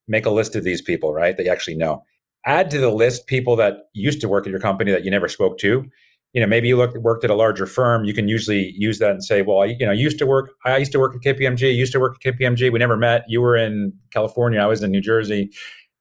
Make 0.08 0.26
a 0.26 0.30
list 0.30 0.56
of 0.56 0.64
these 0.64 0.82
people, 0.82 1.14
right? 1.14 1.36
That 1.36 1.44
you 1.44 1.52
actually 1.52 1.76
know. 1.76 2.06
Add 2.46 2.72
to 2.72 2.78
the 2.78 2.92
list 2.92 3.28
people 3.28 3.58
that 3.58 3.90
used 3.94 4.22
to 4.22 4.30
work 4.30 4.48
at 4.48 4.52
your 4.52 4.60
company 4.60 4.92
that 4.92 5.04
you 5.04 5.12
never 5.12 5.28
spoke 5.28 5.58
to, 5.60 5.86
you 6.34 6.42
know 6.42 6.48
maybe 6.48 6.68
you 6.68 6.76
looked 6.76 6.98
worked 6.98 7.24
at 7.24 7.30
a 7.30 7.36
larger 7.36 7.66
firm 7.66 8.04
you 8.04 8.14
can 8.14 8.28
usually 8.28 8.74
use 8.76 9.00
that 9.00 9.12
and 9.12 9.24
say 9.24 9.42
well 9.42 9.62
I, 9.62 9.76
you 9.80 9.86
know 9.86 9.92
used 9.92 10.18
to 10.20 10.26
work 10.26 10.52
i 10.66 10.78
used 10.78 10.92
to 10.92 11.00
work 11.00 11.16
at 11.16 11.22
kpmg 11.22 11.76
used 11.76 11.94
to 11.94 12.00
work 12.00 12.18
at 12.26 12.34
kpmg 12.34 12.72
we 12.72 12.80
never 12.80 12.98
met 12.98 13.24
you 13.28 13.42
were 13.42 13.56
in 13.56 13.94
california 14.12 14.60
i 14.60 14.66
was 14.66 14.84
in 14.84 14.92
new 14.92 15.02
jersey. 15.02 15.52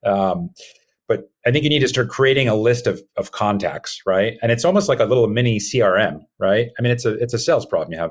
Um, 0.04 0.50
but 1.06 1.30
i 1.46 1.52
think 1.52 1.64
you 1.64 1.70
need 1.70 1.80
to 1.80 1.88
start 1.88 2.08
creating 2.08 2.48
a 2.48 2.56
list 2.56 2.86
of, 2.86 3.00
of 3.16 3.32
contacts 3.32 4.02
right? 4.06 4.34
And 4.42 4.50
it's 4.50 4.64
almost 4.64 4.88
like 4.88 5.00
a 5.00 5.04
little 5.04 5.28
mini 5.28 5.58
crm 5.58 6.22
right? 6.38 6.70
I 6.78 6.82
mean 6.82 6.90
it's 6.90 7.04
a 7.04 7.14
it's 7.14 7.34
a 7.34 7.38
sales 7.38 7.66
problem 7.66 7.92
you 7.92 7.98
have. 7.98 8.10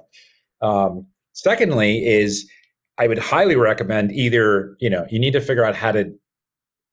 Um, 0.61 1.07
secondly 1.33 2.05
is 2.05 2.49
i 2.97 3.07
would 3.07 3.17
highly 3.17 3.55
recommend 3.55 4.11
either 4.11 4.75
you 4.79 4.89
know 4.89 5.05
you 5.09 5.17
need 5.17 5.31
to 5.31 5.41
figure 5.41 5.63
out 5.63 5.75
how 5.75 5.91
to 5.91 6.13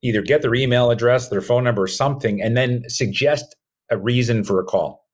either 0.01 0.21
get 0.21 0.41
their 0.41 0.55
email 0.55 0.91
address 0.91 1.27
their 1.27 1.41
phone 1.41 1.63
number 1.63 1.83
or 1.83 1.87
something 1.87 2.41
and 2.41 2.55
then 2.55 2.83
suggest 2.87 3.55
a 3.91 3.97
reason 3.97 4.43
for 4.43 4.59
a 4.61 4.63
call 4.63 5.08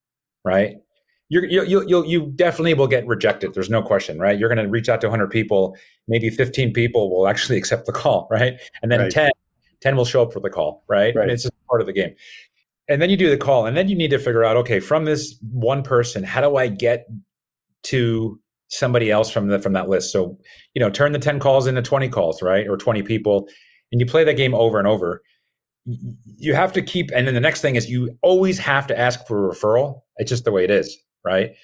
right? 0.45 0.77
You're, 1.27 1.45
you 1.45 1.63
you 1.63 1.85
you 1.87 2.05
you 2.05 2.31
definitely 2.35 2.75
will 2.75 2.87
get 2.87 3.05
rejected. 3.07 3.55
There's 3.55 3.69
no 3.69 3.81
question, 3.81 4.19
right? 4.19 4.37
You're 4.37 4.47
going 4.47 4.63
to 4.63 4.69
reach 4.69 4.89
out 4.89 5.01
to 5.01 5.07
100 5.07 5.31
people, 5.31 5.75
maybe 6.07 6.29
15 6.29 6.71
people 6.71 7.09
will 7.09 7.27
actually 7.27 7.57
accept 7.61 7.87
the 7.87 7.91
call, 7.91 8.27
right? 8.29 8.53
And 8.81 8.91
then 8.91 9.01
right. 9.01 9.11
10 9.11 9.31
10 9.81 9.95
will 9.95 10.05
show 10.05 10.23
up 10.23 10.31
for 10.31 10.39
the 10.39 10.49
call, 10.49 10.83
right? 10.87 11.15
right. 11.15 11.23
And 11.23 11.31
it's 11.31 11.43
just 11.43 11.53
part 11.67 11.81
of 11.81 11.87
the 11.87 11.93
game. 11.93 12.15
And 12.87 13.01
then 13.01 13.09
you 13.09 13.17
do 13.17 13.29
the 13.29 13.37
call, 13.37 13.65
and 13.65 13.75
then 13.75 13.89
you 13.89 13.95
need 13.95 14.11
to 14.11 14.19
figure 14.19 14.43
out, 14.43 14.55
okay, 14.57 14.79
from 14.79 15.05
this 15.05 15.35
one 15.51 15.81
person, 15.81 16.23
how 16.23 16.41
do 16.41 16.55
I 16.55 16.67
get 16.67 17.07
to 17.83 18.39
somebody 18.67 19.09
else 19.09 19.29
from 19.29 19.47
the 19.47 19.57
from 19.57 19.73
that 19.73 19.89
list? 19.89 20.11
So, 20.11 20.37
you 20.75 20.79
know, 20.79 20.91
turn 20.91 21.11
the 21.11 21.19
10 21.19 21.39
calls 21.39 21.65
into 21.65 21.81
20 21.81 22.09
calls, 22.09 22.43
right? 22.43 22.67
Or 22.67 22.77
20 22.77 23.01
people, 23.01 23.47
and 23.91 23.99
you 23.99 24.05
play 24.05 24.23
that 24.23 24.37
game 24.37 24.53
over 24.53 24.77
and 24.77 24.87
over 24.87 25.23
you 25.85 26.55
have 26.55 26.73
to 26.73 26.81
keep 26.81 27.11
and 27.15 27.27
then 27.27 27.33
the 27.33 27.39
next 27.39 27.61
thing 27.61 27.75
is 27.75 27.89
you 27.89 28.17
always 28.21 28.57
have 28.57 28.87
to 28.87 28.97
ask 28.97 29.25
for 29.27 29.49
a 29.49 29.53
referral 29.53 30.01
it's 30.17 30.29
just 30.29 30.43
the 30.43 30.51
way 30.51 30.63
it 30.63 30.71
is 30.71 30.97
right 31.23 31.55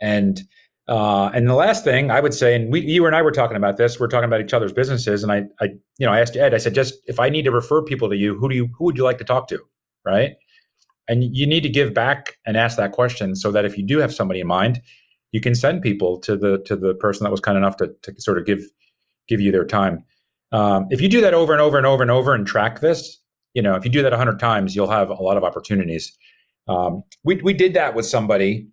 and 0.00 0.42
uh, 0.90 1.30
and 1.32 1.48
the 1.48 1.54
last 1.54 1.84
thing 1.84 2.10
I 2.10 2.18
would 2.18 2.34
say, 2.34 2.56
and 2.56 2.72
we, 2.72 2.80
you 2.80 3.06
and 3.06 3.14
I 3.14 3.22
were 3.22 3.30
talking 3.30 3.56
about 3.56 3.76
this, 3.76 4.00
we're 4.00 4.08
talking 4.08 4.24
about 4.24 4.40
each 4.40 4.52
other's 4.52 4.72
businesses, 4.72 5.22
and 5.22 5.30
I, 5.30 5.44
I, 5.60 5.66
you 5.98 6.06
know, 6.06 6.10
I 6.10 6.18
asked 6.18 6.36
Ed, 6.36 6.52
I 6.52 6.58
said, 6.58 6.74
just 6.74 6.94
if 7.06 7.20
I 7.20 7.28
need 7.28 7.42
to 7.42 7.52
refer 7.52 7.80
people 7.80 8.08
to 8.08 8.16
you, 8.16 8.36
who 8.36 8.48
do 8.48 8.56
you, 8.56 8.68
who 8.76 8.86
would 8.86 8.96
you 8.96 9.04
like 9.04 9.18
to 9.18 9.24
talk 9.24 9.46
to, 9.48 9.60
right? 10.04 10.34
And 11.06 11.36
you 11.36 11.46
need 11.46 11.62
to 11.62 11.68
give 11.68 11.94
back 11.94 12.38
and 12.44 12.56
ask 12.56 12.76
that 12.76 12.90
question 12.90 13.36
so 13.36 13.52
that 13.52 13.64
if 13.64 13.78
you 13.78 13.84
do 13.84 13.98
have 13.98 14.12
somebody 14.12 14.40
in 14.40 14.48
mind, 14.48 14.82
you 15.30 15.40
can 15.40 15.54
send 15.54 15.82
people 15.82 16.18
to 16.18 16.36
the 16.36 16.58
to 16.66 16.74
the 16.74 16.94
person 16.94 17.22
that 17.22 17.30
was 17.30 17.40
kind 17.40 17.56
enough 17.56 17.76
to, 17.76 17.94
to 18.02 18.20
sort 18.20 18.38
of 18.38 18.44
give 18.44 18.64
give 19.28 19.40
you 19.40 19.52
their 19.52 19.64
time. 19.64 20.04
Um, 20.50 20.88
if 20.90 21.00
you 21.00 21.08
do 21.08 21.20
that 21.20 21.34
over 21.34 21.52
and 21.52 21.62
over 21.62 21.78
and 21.78 21.86
over 21.86 22.02
and 22.02 22.10
over 22.10 22.34
and 22.34 22.44
track 22.44 22.80
this, 22.80 23.19
you 23.54 23.62
know, 23.62 23.74
if 23.74 23.84
you 23.84 23.90
do 23.90 24.02
that 24.02 24.12
a 24.12 24.16
hundred 24.16 24.38
times, 24.38 24.74
you'll 24.76 24.90
have 24.90 25.10
a 25.10 25.14
lot 25.14 25.36
of 25.36 25.44
opportunities. 25.44 26.16
Um, 26.68 27.02
we 27.24 27.36
we 27.36 27.52
did 27.52 27.74
that 27.74 27.94
with 27.94 28.06
somebody. 28.06 28.68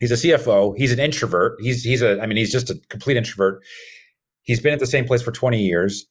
He's 0.00 0.10
a 0.10 0.14
CFO. 0.14 0.74
He's 0.76 0.92
an 0.92 0.98
introvert. 0.98 1.56
He's 1.60 1.82
he's 1.82 2.02
a. 2.02 2.20
I 2.20 2.26
mean, 2.26 2.36
he's 2.36 2.52
just 2.52 2.70
a 2.70 2.74
complete 2.88 3.16
introvert. 3.16 3.62
He's 4.42 4.60
been 4.60 4.74
at 4.74 4.80
the 4.80 4.86
same 4.86 5.06
place 5.06 5.22
for 5.22 5.32
twenty 5.32 5.62
years, 5.62 6.06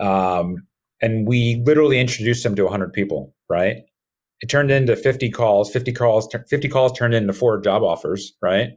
um, 0.00 0.66
and 1.00 1.26
we 1.26 1.62
literally 1.64 1.98
introduced 1.98 2.44
him 2.44 2.54
to 2.56 2.68
hundred 2.68 2.92
people. 2.92 3.34
Right. 3.48 3.78
It 4.40 4.48
turned 4.48 4.70
into 4.70 4.94
fifty 4.94 5.30
calls. 5.30 5.70
Fifty 5.70 5.92
calls. 5.92 6.28
Fifty 6.48 6.68
calls 6.68 6.96
turned 6.96 7.14
into 7.14 7.32
four 7.32 7.60
job 7.60 7.82
offers. 7.82 8.34
Right. 8.42 8.70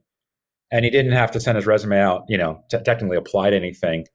And 0.74 0.86
he 0.86 0.92
didn't 0.92 1.12
have 1.12 1.32
to 1.32 1.40
send 1.42 1.58
his 1.58 1.66
resume 1.68 2.00
out. 2.00 2.24
You 2.30 2.38
know, 2.38 2.64
t- 2.70 2.78
technically 2.86 3.18
apply 3.18 3.50
to 3.50 3.56
anything. 3.58 4.06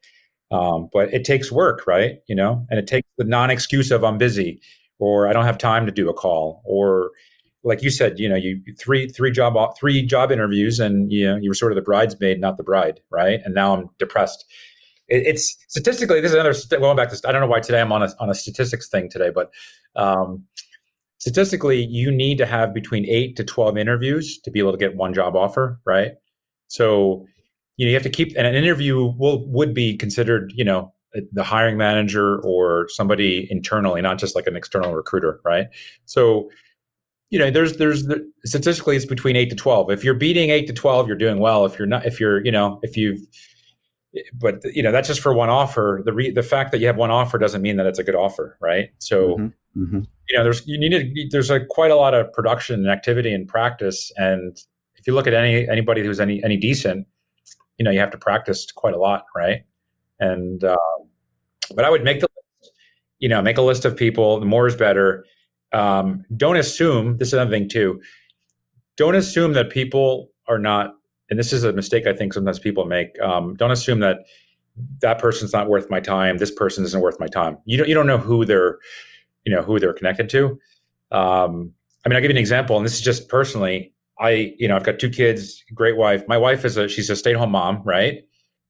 Um, 0.50 0.88
but 0.92 1.12
it 1.12 1.24
takes 1.24 1.50
work, 1.50 1.86
right? 1.86 2.18
You 2.28 2.36
know, 2.36 2.66
and 2.70 2.78
it 2.78 2.86
takes 2.86 3.08
the 3.18 3.24
non-excuse 3.24 3.90
of 3.90 4.04
I'm 4.04 4.18
busy 4.18 4.60
or 4.98 5.28
I 5.28 5.32
don't 5.32 5.44
have 5.44 5.58
time 5.58 5.86
to 5.86 5.92
do 5.92 6.08
a 6.08 6.14
call 6.14 6.62
or 6.64 7.10
like 7.66 7.82
you 7.82 7.90
said, 7.90 8.20
you 8.20 8.28
know, 8.28 8.36
you 8.36 8.62
three 8.78 9.08
three 9.08 9.32
job 9.32 9.56
three 9.76 10.06
job 10.06 10.30
interviews, 10.30 10.78
and 10.78 11.12
you 11.12 11.26
know 11.26 11.36
you 11.36 11.50
were 11.50 11.54
sort 11.54 11.72
of 11.72 11.76
the 11.76 11.82
bridesmaid, 11.82 12.40
not 12.40 12.56
the 12.56 12.62
bride, 12.62 13.00
right? 13.10 13.40
And 13.44 13.54
now 13.54 13.74
I'm 13.74 13.90
depressed. 13.98 14.44
It, 15.08 15.26
it's 15.26 15.56
statistically 15.66 16.20
this 16.20 16.30
is 16.30 16.36
another 16.36 16.54
going 16.78 16.96
back 16.96 17.10
to 17.10 17.28
I 17.28 17.32
don't 17.32 17.40
know 17.40 17.48
why 17.48 17.58
today 17.58 17.80
I'm 17.80 17.90
on 17.90 18.04
a 18.04 18.14
on 18.20 18.30
a 18.30 18.34
statistics 18.34 18.88
thing 18.88 19.10
today, 19.10 19.30
but 19.30 19.50
um, 19.96 20.44
statistically 21.18 21.84
you 21.84 22.12
need 22.12 22.38
to 22.38 22.46
have 22.46 22.72
between 22.72 23.04
eight 23.06 23.34
to 23.36 23.44
twelve 23.44 23.76
interviews 23.76 24.38
to 24.44 24.50
be 24.52 24.60
able 24.60 24.70
to 24.70 24.78
get 24.78 24.94
one 24.94 25.12
job 25.12 25.34
offer, 25.34 25.80
right? 25.84 26.12
So 26.68 27.26
you 27.76 27.86
know 27.86 27.90
you 27.90 27.94
have 27.94 28.02
to 28.02 28.10
keep 28.10 28.34
and 28.36 28.46
an 28.46 28.54
interview 28.54 29.12
will 29.18 29.46
would 29.48 29.74
be 29.74 29.96
considered 29.96 30.52
you 30.54 30.64
know 30.64 30.92
the 31.32 31.44
hiring 31.44 31.76
manager 31.76 32.40
or 32.40 32.88
somebody 32.90 33.48
internally, 33.50 34.02
not 34.02 34.18
just 34.18 34.34
like 34.34 34.46
an 34.46 34.56
external 34.56 34.94
recruiter, 34.94 35.40
right? 35.44 35.68
So 36.04 36.50
you 37.30 37.38
know, 37.38 37.50
there's 37.50 37.76
there's 37.78 38.06
the, 38.06 38.30
statistically 38.44 38.96
it's 38.96 39.04
between 39.04 39.36
eight 39.36 39.50
to 39.50 39.56
twelve. 39.56 39.90
If 39.90 40.04
you're 40.04 40.14
beating 40.14 40.50
eight 40.50 40.66
to 40.68 40.72
twelve, 40.72 41.08
you're 41.08 41.16
doing 41.16 41.40
well. 41.40 41.64
If 41.64 41.78
you're 41.78 41.88
not, 41.88 42.06
if 42.06 42.20
you're, 42.20 42.44
you 42.44 42.52
know, 42.52 42.78
if 42.82 42.96
you've, 42.96 43.20
but 44.34 44.62
you 44.74 44.82
know, 44.82 44.92
that's 44.92 45.08
just 45.08 45.20
for 45.20 45.34
one 45.34 45.48
offer. 45.48 46.02
The 46.04 46.12
re, 46.12 46.30
the 46.30 46.42
fact 46.42 46.70
that 46.72 46.78
you 46.78 46.86
have 46.86 46.96
one 46.96 47.10
offer 47.10 47.36
doesn't 47.36 47.62
mean 47.62 47.76
that 47.76 47.86
it's 47.86 47.98
a 47.98 48.04
good 48.04 48.14
offer, 48.14 48.56
right? 48.60 48.90
So, 48.98 49.34
mm-hmm. 49.34 49.82
Mm-hmm. 49.82 50.00
you 50.28 50.38
know, 50.38 50.44
there's 50.44 50.66
you 50.66 50.78
need 50.78 50.90
to, 50.90 51.28
there's 51.30 51.50
a 51.50 51.64
quite 51.64 51.90
a 51.90 51.96
lot 51.96 52.14
of 52.14 52.32
production 52.32 52.80
and 52.80 52.88
activity 52.88 53.34
and 53.34 53.48
practice. 53.48 54.12
And 54.16 54.56
if 54.94 55.06
you 55.06 55.12
look 55.12 55.26
at 55.26 55.34
any 55.34 55.68
anybody 55.68 56.04
who's 56.04 56.20
any 56.20 56.42
any 56.44 56.56
decent, 56.56 57.08
you 57.78 57.84
know, 57.84 57.90
you 57.90 58.00
have 58.00 58.10
to 58.10 58.18
practice 58.18 58.70
quite 58.72 58.94
a 58.94 58.98
lot, 58.98 59.24
right? 59.34 59.64
And 60.20 60.62
uh, 60.64 60.76
but 61.74 61.84
I 61.84 61.90
would 61.90 62.04
make 62.04 62.20
the 62.20 62.28
you 63.18 63.28
know 63.28 63.42
make 63.42 63.58
a 63.58 63.62
list 63.62 63.84
of 63.84 63.96
people. 63.96 64.40
The 64.40 64.46
more 64.46 64.66
is 64.66 64.76
better 64.76 65.24
um, 65.72 66.24
don't 66.36 66.56
assume 66.56 67.18
this 67.18 67.28
is 67.28 67.34
another 67.34 67.50
thing 67.50 67.68
too. 67.68 68.00
Don't 68.96 69.14
assume 69.14 69.52
that 69.54 69.70
people 69.70 70.30
are 70.48 70.58
not, 70.58 70.94
and 71.28 71.38
this 71.38 71.52
is 71.52 71.64
a 71.64 71.72
mistake 71.72 72.06
I 72.06 72.12
think 72.12 72.32
sometimes 72.32 72.58
people 72.58 72.84
make. 72.86 73.20
Um, 73.20 73.54
don't 73.56 73.70
assume 73.70 74.00
that 74.00 74.20
that 75.00 75.18
person's 75.18 75.52
not 75.52 75.68
worth 75.68 75.90
my 75.90 76.00
time. 76.00 76.38
This 76.38 76.50
person 76.50 76.84
isn't 76.84 77.00
worth 77.00 77.18
my 77.20 77.26
time. 77.26 77.58
You 77.64 77.78
don't 77.78 77.88
you 77.88 77.94
don't 77.94 78.06
know 78.06 78.18
who 78.18 78.44
they're, 78.44 78.78
you 79.44 79.54
know, 79.54 79.62
who 79.62 79.78
they're 79.78 79.92
connected 79.92 80.28
to. 80.30 80.58
Um, 81.10 81.72
I 82.04 82.08
mean, 82.08 82.16
I'll 82.16 82.22
give 82.22 82.30
you 82.30 82.36
an 82.36 82.38
example, 82.38 82.76
and 82.76 82.84
this 82.86 82.94
is 82.94 83.02
just 83.02 83.28
personally. 83.28 83.92
I, 84.18 84.54
you 84.58 84.66
know, 84.68 84.76
I've 84.76 84.84
got 84.84 84.98
two 84.98 85.10
kids, 85.10 85.62
great 85.74 85.96
wife. 85.96 86.26
My 86.26 86.38
wife 86.38 86.64
is 86.64 86.76
a 86.76 86.88
she's 86.88 87.10
a 87.10 87.16
stay 87.16 87.32
at 87.32 87.36
home 87.36 87.50
mom, 87.50 87.82
right? 87.84 88.24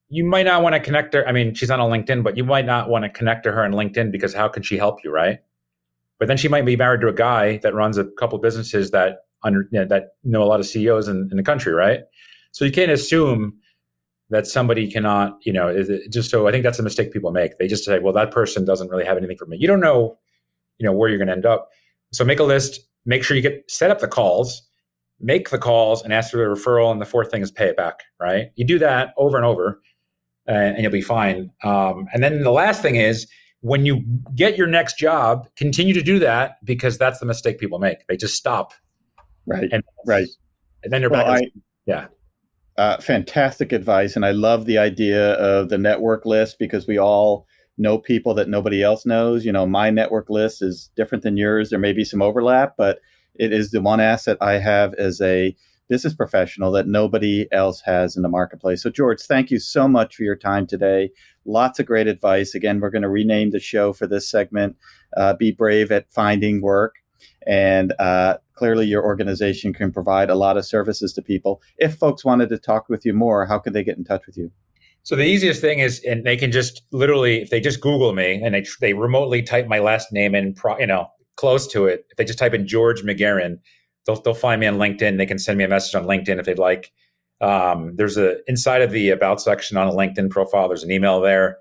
You 0.09 0.25
might 0.25 0.45
not 0.45 0.63
want 0.63 0.75
to 0.75 0.81
connect 0.81 1.15
her. 1.15 1.27
I 1.27 1.33
mean, 1.33 1.55
she's 1.55 1.69
not 1.69 1.81
on 1.81 1.91
LinkedIn, 1.91 2.23
but 2.23 2.37
you 2.37 2.45
might 2.45 2.67
not 2.67 2.89
want 2.89 3.05
to 3.05 3.09
connect 3.09 3.45
to 3.45 3.53
her 3.53 3.65
on 3.65 3.73
LinkedIn 3.73 4.13
because 4.13 4.35
how 4.35 4.49
can 4.49 4.63
she 4.63 4.77
help 4.77 5.03
you, 5.05 5.11
right? 5.11 5.41
But 6.19 6.29
then 6.29 6.37
she 6.37 6.49
might 6.49 6.65
be 6.65 6.77
married 6.77 7.01
to 7.03 7.09
a 7.09 7.13
guy 7.13 7.59
that 7.59 7.75
runs 7.75 7.99
a 7.99 8.05
couple 8.05 8.39
businesses 8.39 8.91
that 8.93 9.19
under 9.43 9.69
you 9.71 9.81
know, 9.81 9.85
that 9.87 10.15
know 10.25 10.43
a 10.43 10.47
lot 10.47 10.61
of 10.61 10.67
CEOs 10.67 11.09
in, 11.09 11.29
in, 11.31 11.37
the 11.37 11.43
country, 11.43 11.73
right? 11.73 12.01
So 12.53 12.65
you 12.65 12.73
can't 12.73 12.91
assume 12.91 13.59
that 14.31 14.47
somebody 14.47 14.91
cannot, 14.91 15.39
you 15.43 15.53
know, 15.53 15.85
just 16.11 16.31
so 16.31 16.49
I 16.49 16.53
think 16.53 16.65
that's 16.65 16.79
a 16.79 16.83
mistake 16.83 17.13
people 17.13 17.31
make. 17.31 17.59
They 17.59 17.69
just 17.69 17.85
say, 17.85 17.99
well, 17.99 18.13
that 18.15 18.31
person 18.31 18.65
doesn't 18.65 18.89
really 18.89 19.05
have 19.05 19.17
anything 19.17 19.37
for 19.37 19.47
me. 19.47 19.57
You 19.61 19.69
don't 19.69 19.81
know, 19.81 20.19
you 20.79 20.87
know, 20.87 20.93
where 20.93 21.09
you're 21.09 21.19
going 21.19 21.29
to 21.29 21.35
end 21.35 21.47
up. 21.47 21.69
So 22.13 22.25
make 22.25 22.41
a 22.41 22.45
list. 22.45 22.81
Make 23.05 23.23
sure 23.23 23.37
you 23.37 23.43
get 23.43 23.71
set 23.71 23.91
up 23.91 24.01
the 24.01 24.09
calls, 24.09 24.66
make 25.21 25.51
the 25.51 25.59
calls, 25.59 26.03
and 26.03 26.13
ask 26.13 26.31
for 26.31 26.37
the 26.37 26.45
referral. 26.45 26.93
And 26.93 27.01
the 27.01 27.07
fourth 27.07 27.31
thing 27.31 27.43
is 27.43 27.51
pay 27.51 27.67
it 27.67 27.77
back. 27.77 28.01
Right? 28.21 28.51
You 28.57 28.67
do 28.67 28.79
that 28.79 29.15
over 29.17 29.37
and 29.37 29.47
over, 29.47 29.81
uh, 30.49 30.53
and 30.53 30.83
you'll 30.83 30.93
be 30.93 31.01
fine. 31.01 31.51
Um, 31.65 32.07
and 32.13 32.23
then 32.23 32.43
the 32.43 32.53
last 32.53 32.83
thing 32.83 32.97
is 32.97 33.27
when 33.61 33.85
you 33.85 34.03
get 34.35 34.57
your 34.57 34.67
next 34.67 34.99
job, 34.99 35.49
continue 35.57 35.95
to 35.95 36.03
do 36.03 36.19
that 36.21 36.65
because 36.65 36.99
that's 36.99 37.19
the 37.19 37.27
mistake 37.27 37.59
people 37.59 37.79
make. 37.79 38.07
They 38.07 38.17
just 38.17 38.37
stop. 38.37 38.73
Right. 39.47 39.69
And, 39.73 39.83
right. 40.07 40.29
And 40.85 40.93
then 40.93 41.01
you're 41.01 41.11
well, 41.11 41.25
back. 41.25 41.43
I, 41.43 41.51
yeah. 41.87 42.07
Uh, 42.77 42.99
fantastic 42.99 43.73
advice. 43.73 44.15
And 44.15 44.25
I 44.25 44.33
love 44.33 44.67
the 44.67 44.79
idea 44.79 45.33
of 45.33 45.69
the 45.69 45.79
network 45.79 46.27
list 46.27 46.59
because 46.59 46.87
we 46.87 46.99
all 46.99 47.47
know 47.79 47.99
people 47.99 48.35
that 48.35 48.49
nobody 48.49 48.83
else 48.83 49.07
knows. 49.07 49.45
You 49.45 49.53
know, 49.53 49.67
my 49.67 49.91
network 49.91 50.31
list 50.31 50.63
is 50.63 50.91
different 50.95 51.25
than 51.25 51.37
yours. 51.37 51.71
There 51.71 51.79
may 51.79 51.93
be 51.93 52.05
some 52.05 52.23
overlap, 52.23 52.75
but 52.77 53.01
it 53.39 53.53
is 53.53 53.71
the 53.71 53.81
one 53.81 54.01
asset 54.01 54.37
I 54.41 54.55
have 54.55 54.95
as 54.95 55.21
a 55.21 55.55
business 55.89 56.15
professional 56.15 56.73
that 56.73 56.89
nobody 56.89 57.47
else 57.53 57.81
has 57.83 58.17
in 58.17 58.23
the 58.23 58.29
marketplace. 58.29 58.83
So, 58.83 58.91
George, 58.91 59.21
thank 59.23 59.51
you 59.51 59.59
so 59.59 59.87
much 59.87 60.17
for 60.17 60.25
your 60.25 60.37
time 60.37 60.67
today. 60.67 61.11
Lots 61.45 61.79
of 61.79 61.87
great 61.87 62.09
advice. 62.09 62.55
Again, 62.55 62.81
we're 62.81 62.91
going 62.91 63.03
to 63.03 63.09
rename 63.09 63.51
the 63.51 63.61
show 63.61 63.93
for 63.93 64.07
this 64.07 64.29
segment 64.29 64.77
uh, 65.17 65.35
Be 65.35 65.53
Brave 65.53 65.93
at 65.93 66.11
Finding 66.11 66.61
Work. 66.61 66.97
And 67.47 67.93
uh, 67.99 68.39
clearly, 68.55 68.87
your 68.87 69.05
organization 69.05 69.73
can 69.73 69.93
provide 69.93 70.29
a 70.29 70.35
lot 70.35 70.57
of 70.57 70.67
services 70.67 71.13
to 71.15 71.23
people. 71.23 71.63
If 71.79 71.97
folks 71.97 72.25
wanted 72.25 72.49
to 72.49 72.59
talk 72.59 72.89
with 72.89 73.07
you 73.07 73.13
more, 73.13 73.47
how 73.47 73.59
could 73.59 73.73
they 73.73 73.85
get 73.85 73.97
in 73.97 74.05
touch 74.05 74.27
with 74.27 74.37
you? 74.37 74.51
So 75.05 75.15
the 75.15 75.25
easiest 75.25 75.61
thing 75.61 75.79
is, 75.79 76.03
and 76.05 76.25
they 76.25 76.37
can 76.37 76.51
just 76.51 76.83
literally, 76.91 77.41
if 77.41 77.51
they 77.51 77.61
just 77.61 77.81
Google 77.81 78.13
me 78.13 78.41
and 78.43 78.57
they 78.57 78.67
they 78.81 78.93
remotely 78.93 79.41
type 79.41 79.69
my 79.69 79.79
last 79.79 80.13
name 80.13 80.35
in, 80.35 80.53
pro, 80.53 80.77
you 80.79 80.87
know, 80.89 81.07
close 81.37 81.67
to 81.69 81.87
it. 81.87 82.07
If 82.11 82.17
they 82.17 82.25
just 82.25 82.39
type 82.39 82.55
in 82.55 82.67
George 82.67 83.03
McGarren, 83.03 83.59
they'll 84.07 84.21
they'll 84.21 84.35
find 84.35 84.61
me 84.61 84.67
on 84.67 84.77
LinkedIn. 84.77 85.19
They 85.19 85.27
can 85.27 85.39
send 85.39 85.59
me 85.59 85.65
a 85.65 85.69
message 85.69 85.95
on 85.95 86.05
LinkedIn 86.05 86.39
if 86.39 86.47
they'd 86.47 86.59
like. 86.59 86.93
Um, 87.41 87.95
there's 87.97 88.17
a 88.17 88.39
inside 88.49 88.83
of 88.83 88.91
the 88.91 89.11
about 89.11 89.41
section 89.41 89.77
on 89.77 89.87
a 89.87 89.93
LinkedIn 89.93 90.31
profile. 90.31 90.69
There's 90.69 90.83
an 90.83 90.91
email 90.91 91.21
there. 91.21 91.59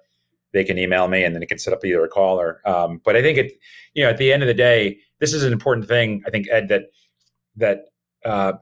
They 0.54 0.64
can 0.64 0.78
email 0.78 1.10
me, 1.10 1.24
and 1.24 1.36
then 1.36 1.44
it 1.44 1.48
can 1.48 1.60
set 1.60 1.74
up 1.74 1.84
either 1.84 2.04
a 2.04 2.08
call 2.08 2.40
or. 2.40 2.62
Um, 2.66 3.02
but 3.04 3.18
I 3.18 3.22
think 3.22 3.38
it, 3.38 3.52
you 3.94 4.04
know, 4.04 4.10
at 4.10 4.18
the 4.18 4.32
end 4.32 4.42
of 4.42 4.48
the 4.48 4.54
day, 4.54 4.98
this 5.20 5.34
is 5.34 5.44
an 5.44 5.52
important 5.52 5.88
thing. 5.88 6.24
I 6.26 6.30
think 6.30 6.48
Ed 6.50 6.70
that 6.70 6.84
that, 7.58 7.86
uh, 8.24 8.54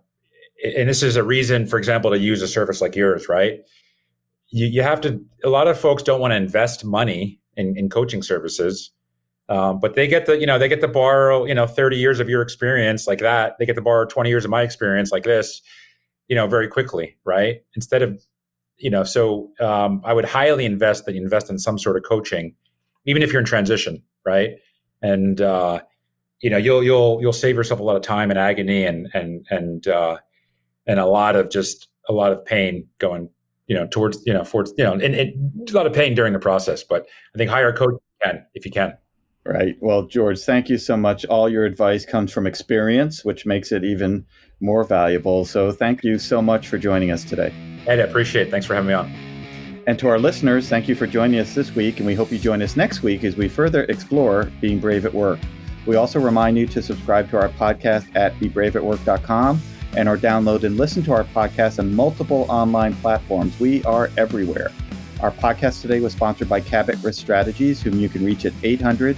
and 0.63 0.89
this 0.89 1.03
is 1.03 1.15
a 1.15 1.23
reason, 1.23 1.67
for 1.67 1.77
example, 1.77 2.09
to 2.09 2.17
use 2.17 2.41
a 2.41 2.47
service 2.47 2.81
like 2.81 2.95
yours, 2.95 3.29
right? 3.29 3.59
You 4.49 4.65
you 4.65 4.81
have 4.81 5.01
to. 5.01 5.23
A 5.43 5.49
lot 5.49 5.67
of 5.67 5.79
folks 5.79 6.01
don't 6.01 6.19
want 6.19 6.31
to 6.31 6.37
invest 6.37 6.83
money 6.83 7.39
in, 7.57 7.77
in 7.77 7.89
coaching 7.89 8.23
services 8.23 8.91
um, 9.49 9.79
but 9.79 9.95
they 9.95 10.07
get 10.07 10.25
the, 10.25 10.39
you 10.39 10.45
know, 10.45 10.57
they 10.57 10.69
get 10.69 10.81
to 10.81 10.87
borrow, 10.87 11.45
you 11.45 11.53
know, 11.53 11.67
30 11.67 11.97
years 11.97 12.19
of 12.19 12.29
your 12.29 12.41
experience 12.41 13.07
like 13.07 13.19
that. 13.19 13.57
They 13.59 13.65
get 13.65 13.75
to 13.75 13.81
borrow 13.81 14.05
20 14.05 14.29
years 14.29 14.45
of 14.45 14.51
my 14.51 14.61
experience 14.61 15.11
like 15.11 15.23
this, 15.23 15.61
you 16.27 16.35
know, 16.35 16.47
very 16.47 16.67
quickly, 16.67 17.17
right? 17.25 17.61
Instead 17.75 18.01
of, 18.01 18.23
you 18.77 18.89
know, 18.89 19.03
so 19.03 19.51
um, 19.59 20.01
I 20.05 20.13
would 20.13 20.25
highly 20.25 20.65
invest 20.65 21.05
that 21.05 21.15
you 21.15 21.21
invest 21.21 21.49
in 21.49 21.59
some 21.59 21.77
sort 21.77 21.97
of 21.97 22.03
coaching, 22.03 22.55
even 23.05 23.21
if 23.21 23.31
you're 23.31 23.41
in 23.41 23.45
transition, 23.45 24.01
right? 24.25 24.51
And 25.01 25.41
uh, 25.41 25.81
you 26.41 26.49
know, 26.49 26.57
you'll 26.57 26.83
you'll 26.83 27.19
you'll 27.21 27.33
save 27.33 27.55
yourself 27.55 27.79
a 27.79 27.83
lot 27.83 27.95
of 27.95 28.01
time 28.01 28.29
and 28.29 28.39
agony 28.39 28.85
and 28.85 29.07
and 29.13 29.45
and 29.49 29.87
uh, 29.87 30.17
and 30.87 30.99
a 30.99 31.05
lot 31.05 31.35
of 31.35 31.49
just 31.49 31.87
a 32.09 32.13
lot 32.13 32.31
of 32.31 32.43
pain 32.45 32.87
going, 32.99 33.29
you 33.67 33.75
know, 33.75 33.87
towards 33.87 34.21
you 34.25 34.33
know, 34.33 34.43
towards 34.43 34.73
you 34.77 34.83
know, 34.83 34.93
and, 34.93 35.15
and 35.15 35.69
a 35.69 35.73
lot 35.73 35.85
of 35.85 35.93
pain 35.93 36.15
during 36.15 36.33
the 36.33 36.39
process. 36.39 36.83
But 36.83 37.07
I 37.33 37.37
think 37.37 37.49
hire 37.49 37.69
a 37.69 37.73
coach 37.73 37.95
can 38.23 38.45
if 38.53 38.65
you 38.65 38.71
can. 38.71 38.93
Right. 39.45 39.75
Well, 39.81 40.03
George, 40.03 40.39
thank 40.39 40.69
you 40.69 40.77
so 40.77 40.95
much. 40.95 41.25
All 41.25 41.49
your 41.49 41.65
advice 41.65 42.05
comes 42.05 42.31
from 42.31 42.47
experience, 42.47 43.25
which 43.25 43.45
makes 43.45 43.73
it 43.73 43.83
even 43.83 44.25
more 44.61 44.85
valuable. 44.85 45.43
So 45.43 45.69
thank 45.71 46.03
you 46.03 46.17
so 46.17 46.41
much 46.41 46.69
for 46.69 46.77
joining 46.77 47.11
us 47.11 47.25
today. 47.25 47.53
Ed, 47.85 47.99
I 47.99 48.03
appreciate 48.03 48.47
it. 48.47 48.51
Thanks 48.51 48.65
for 48.65 48.73
having 48.73 48.87
me 48.87 48.93
on. 48.93 49.11
And 49.85 49.99
to 49.99 50.07
our 50.07 50.17
listeners, 50.17 50.69
thank 50.69 50.87
you 50.87 50.95
for 50.95 51.05
joining 51.05 51.41
us 51.41 51.53
this 51.53 51.75
week, 51.75 51.97
and 51.97 52.07
we 52.07 52.15
hope 52.15 52.31
you 52.31 52.39
join 52.39 52.61
us 52.61 52.77
next 52.77 53.03
week 53.03 53.25
as 53.25 53.35
we 53.35 53.49
further 53.49 53.83
explore 53.85 54.49
being 54.61 54.79
brave 54.79 55.05
at 55.05 55.13
work. 55.13 55.39
We 55.85 55.97
also 55.97 56.21
remind 56.21 56.57
you 56.57 56.65
to 56.67 56.81
subscribe 56.81 57.29
to 57.31 57.37
our 57.37 57.49
podcast 57.49 58.15
at 58.15 58.33
bebraveatwork.com 58.35 59.61
and 59.97 60.07
or 60.07 60.17
download 60.17 60.63
and 60.63 60.77
listen 60.77 61.03
to 61.03 61.11
our 61.11 61.25
podcast 61.25 61.79
on 61.79 61.93
multiple 61.93 62.45
online 62.47 62.95
platforms. 62.95 63.59
We 63.59 63.83
are 63.83 64.09
everywhere. 64.15 64.71
Our 65.19 65.31
podcast 65.31 65.81
today 65.81 65.99
was 65.99 66.13
sponsored 66.13 66.47
by 66.47 66.61
Cabot 66.61 66.97
Risk 67.03 67.19
Strategies, 67.19 67.81
whom 67.81 67.99
you 67.99 68.07
can 68.07 68.23
reach 68.23 68.45
at 68.45 68.53
800 68.63 69.17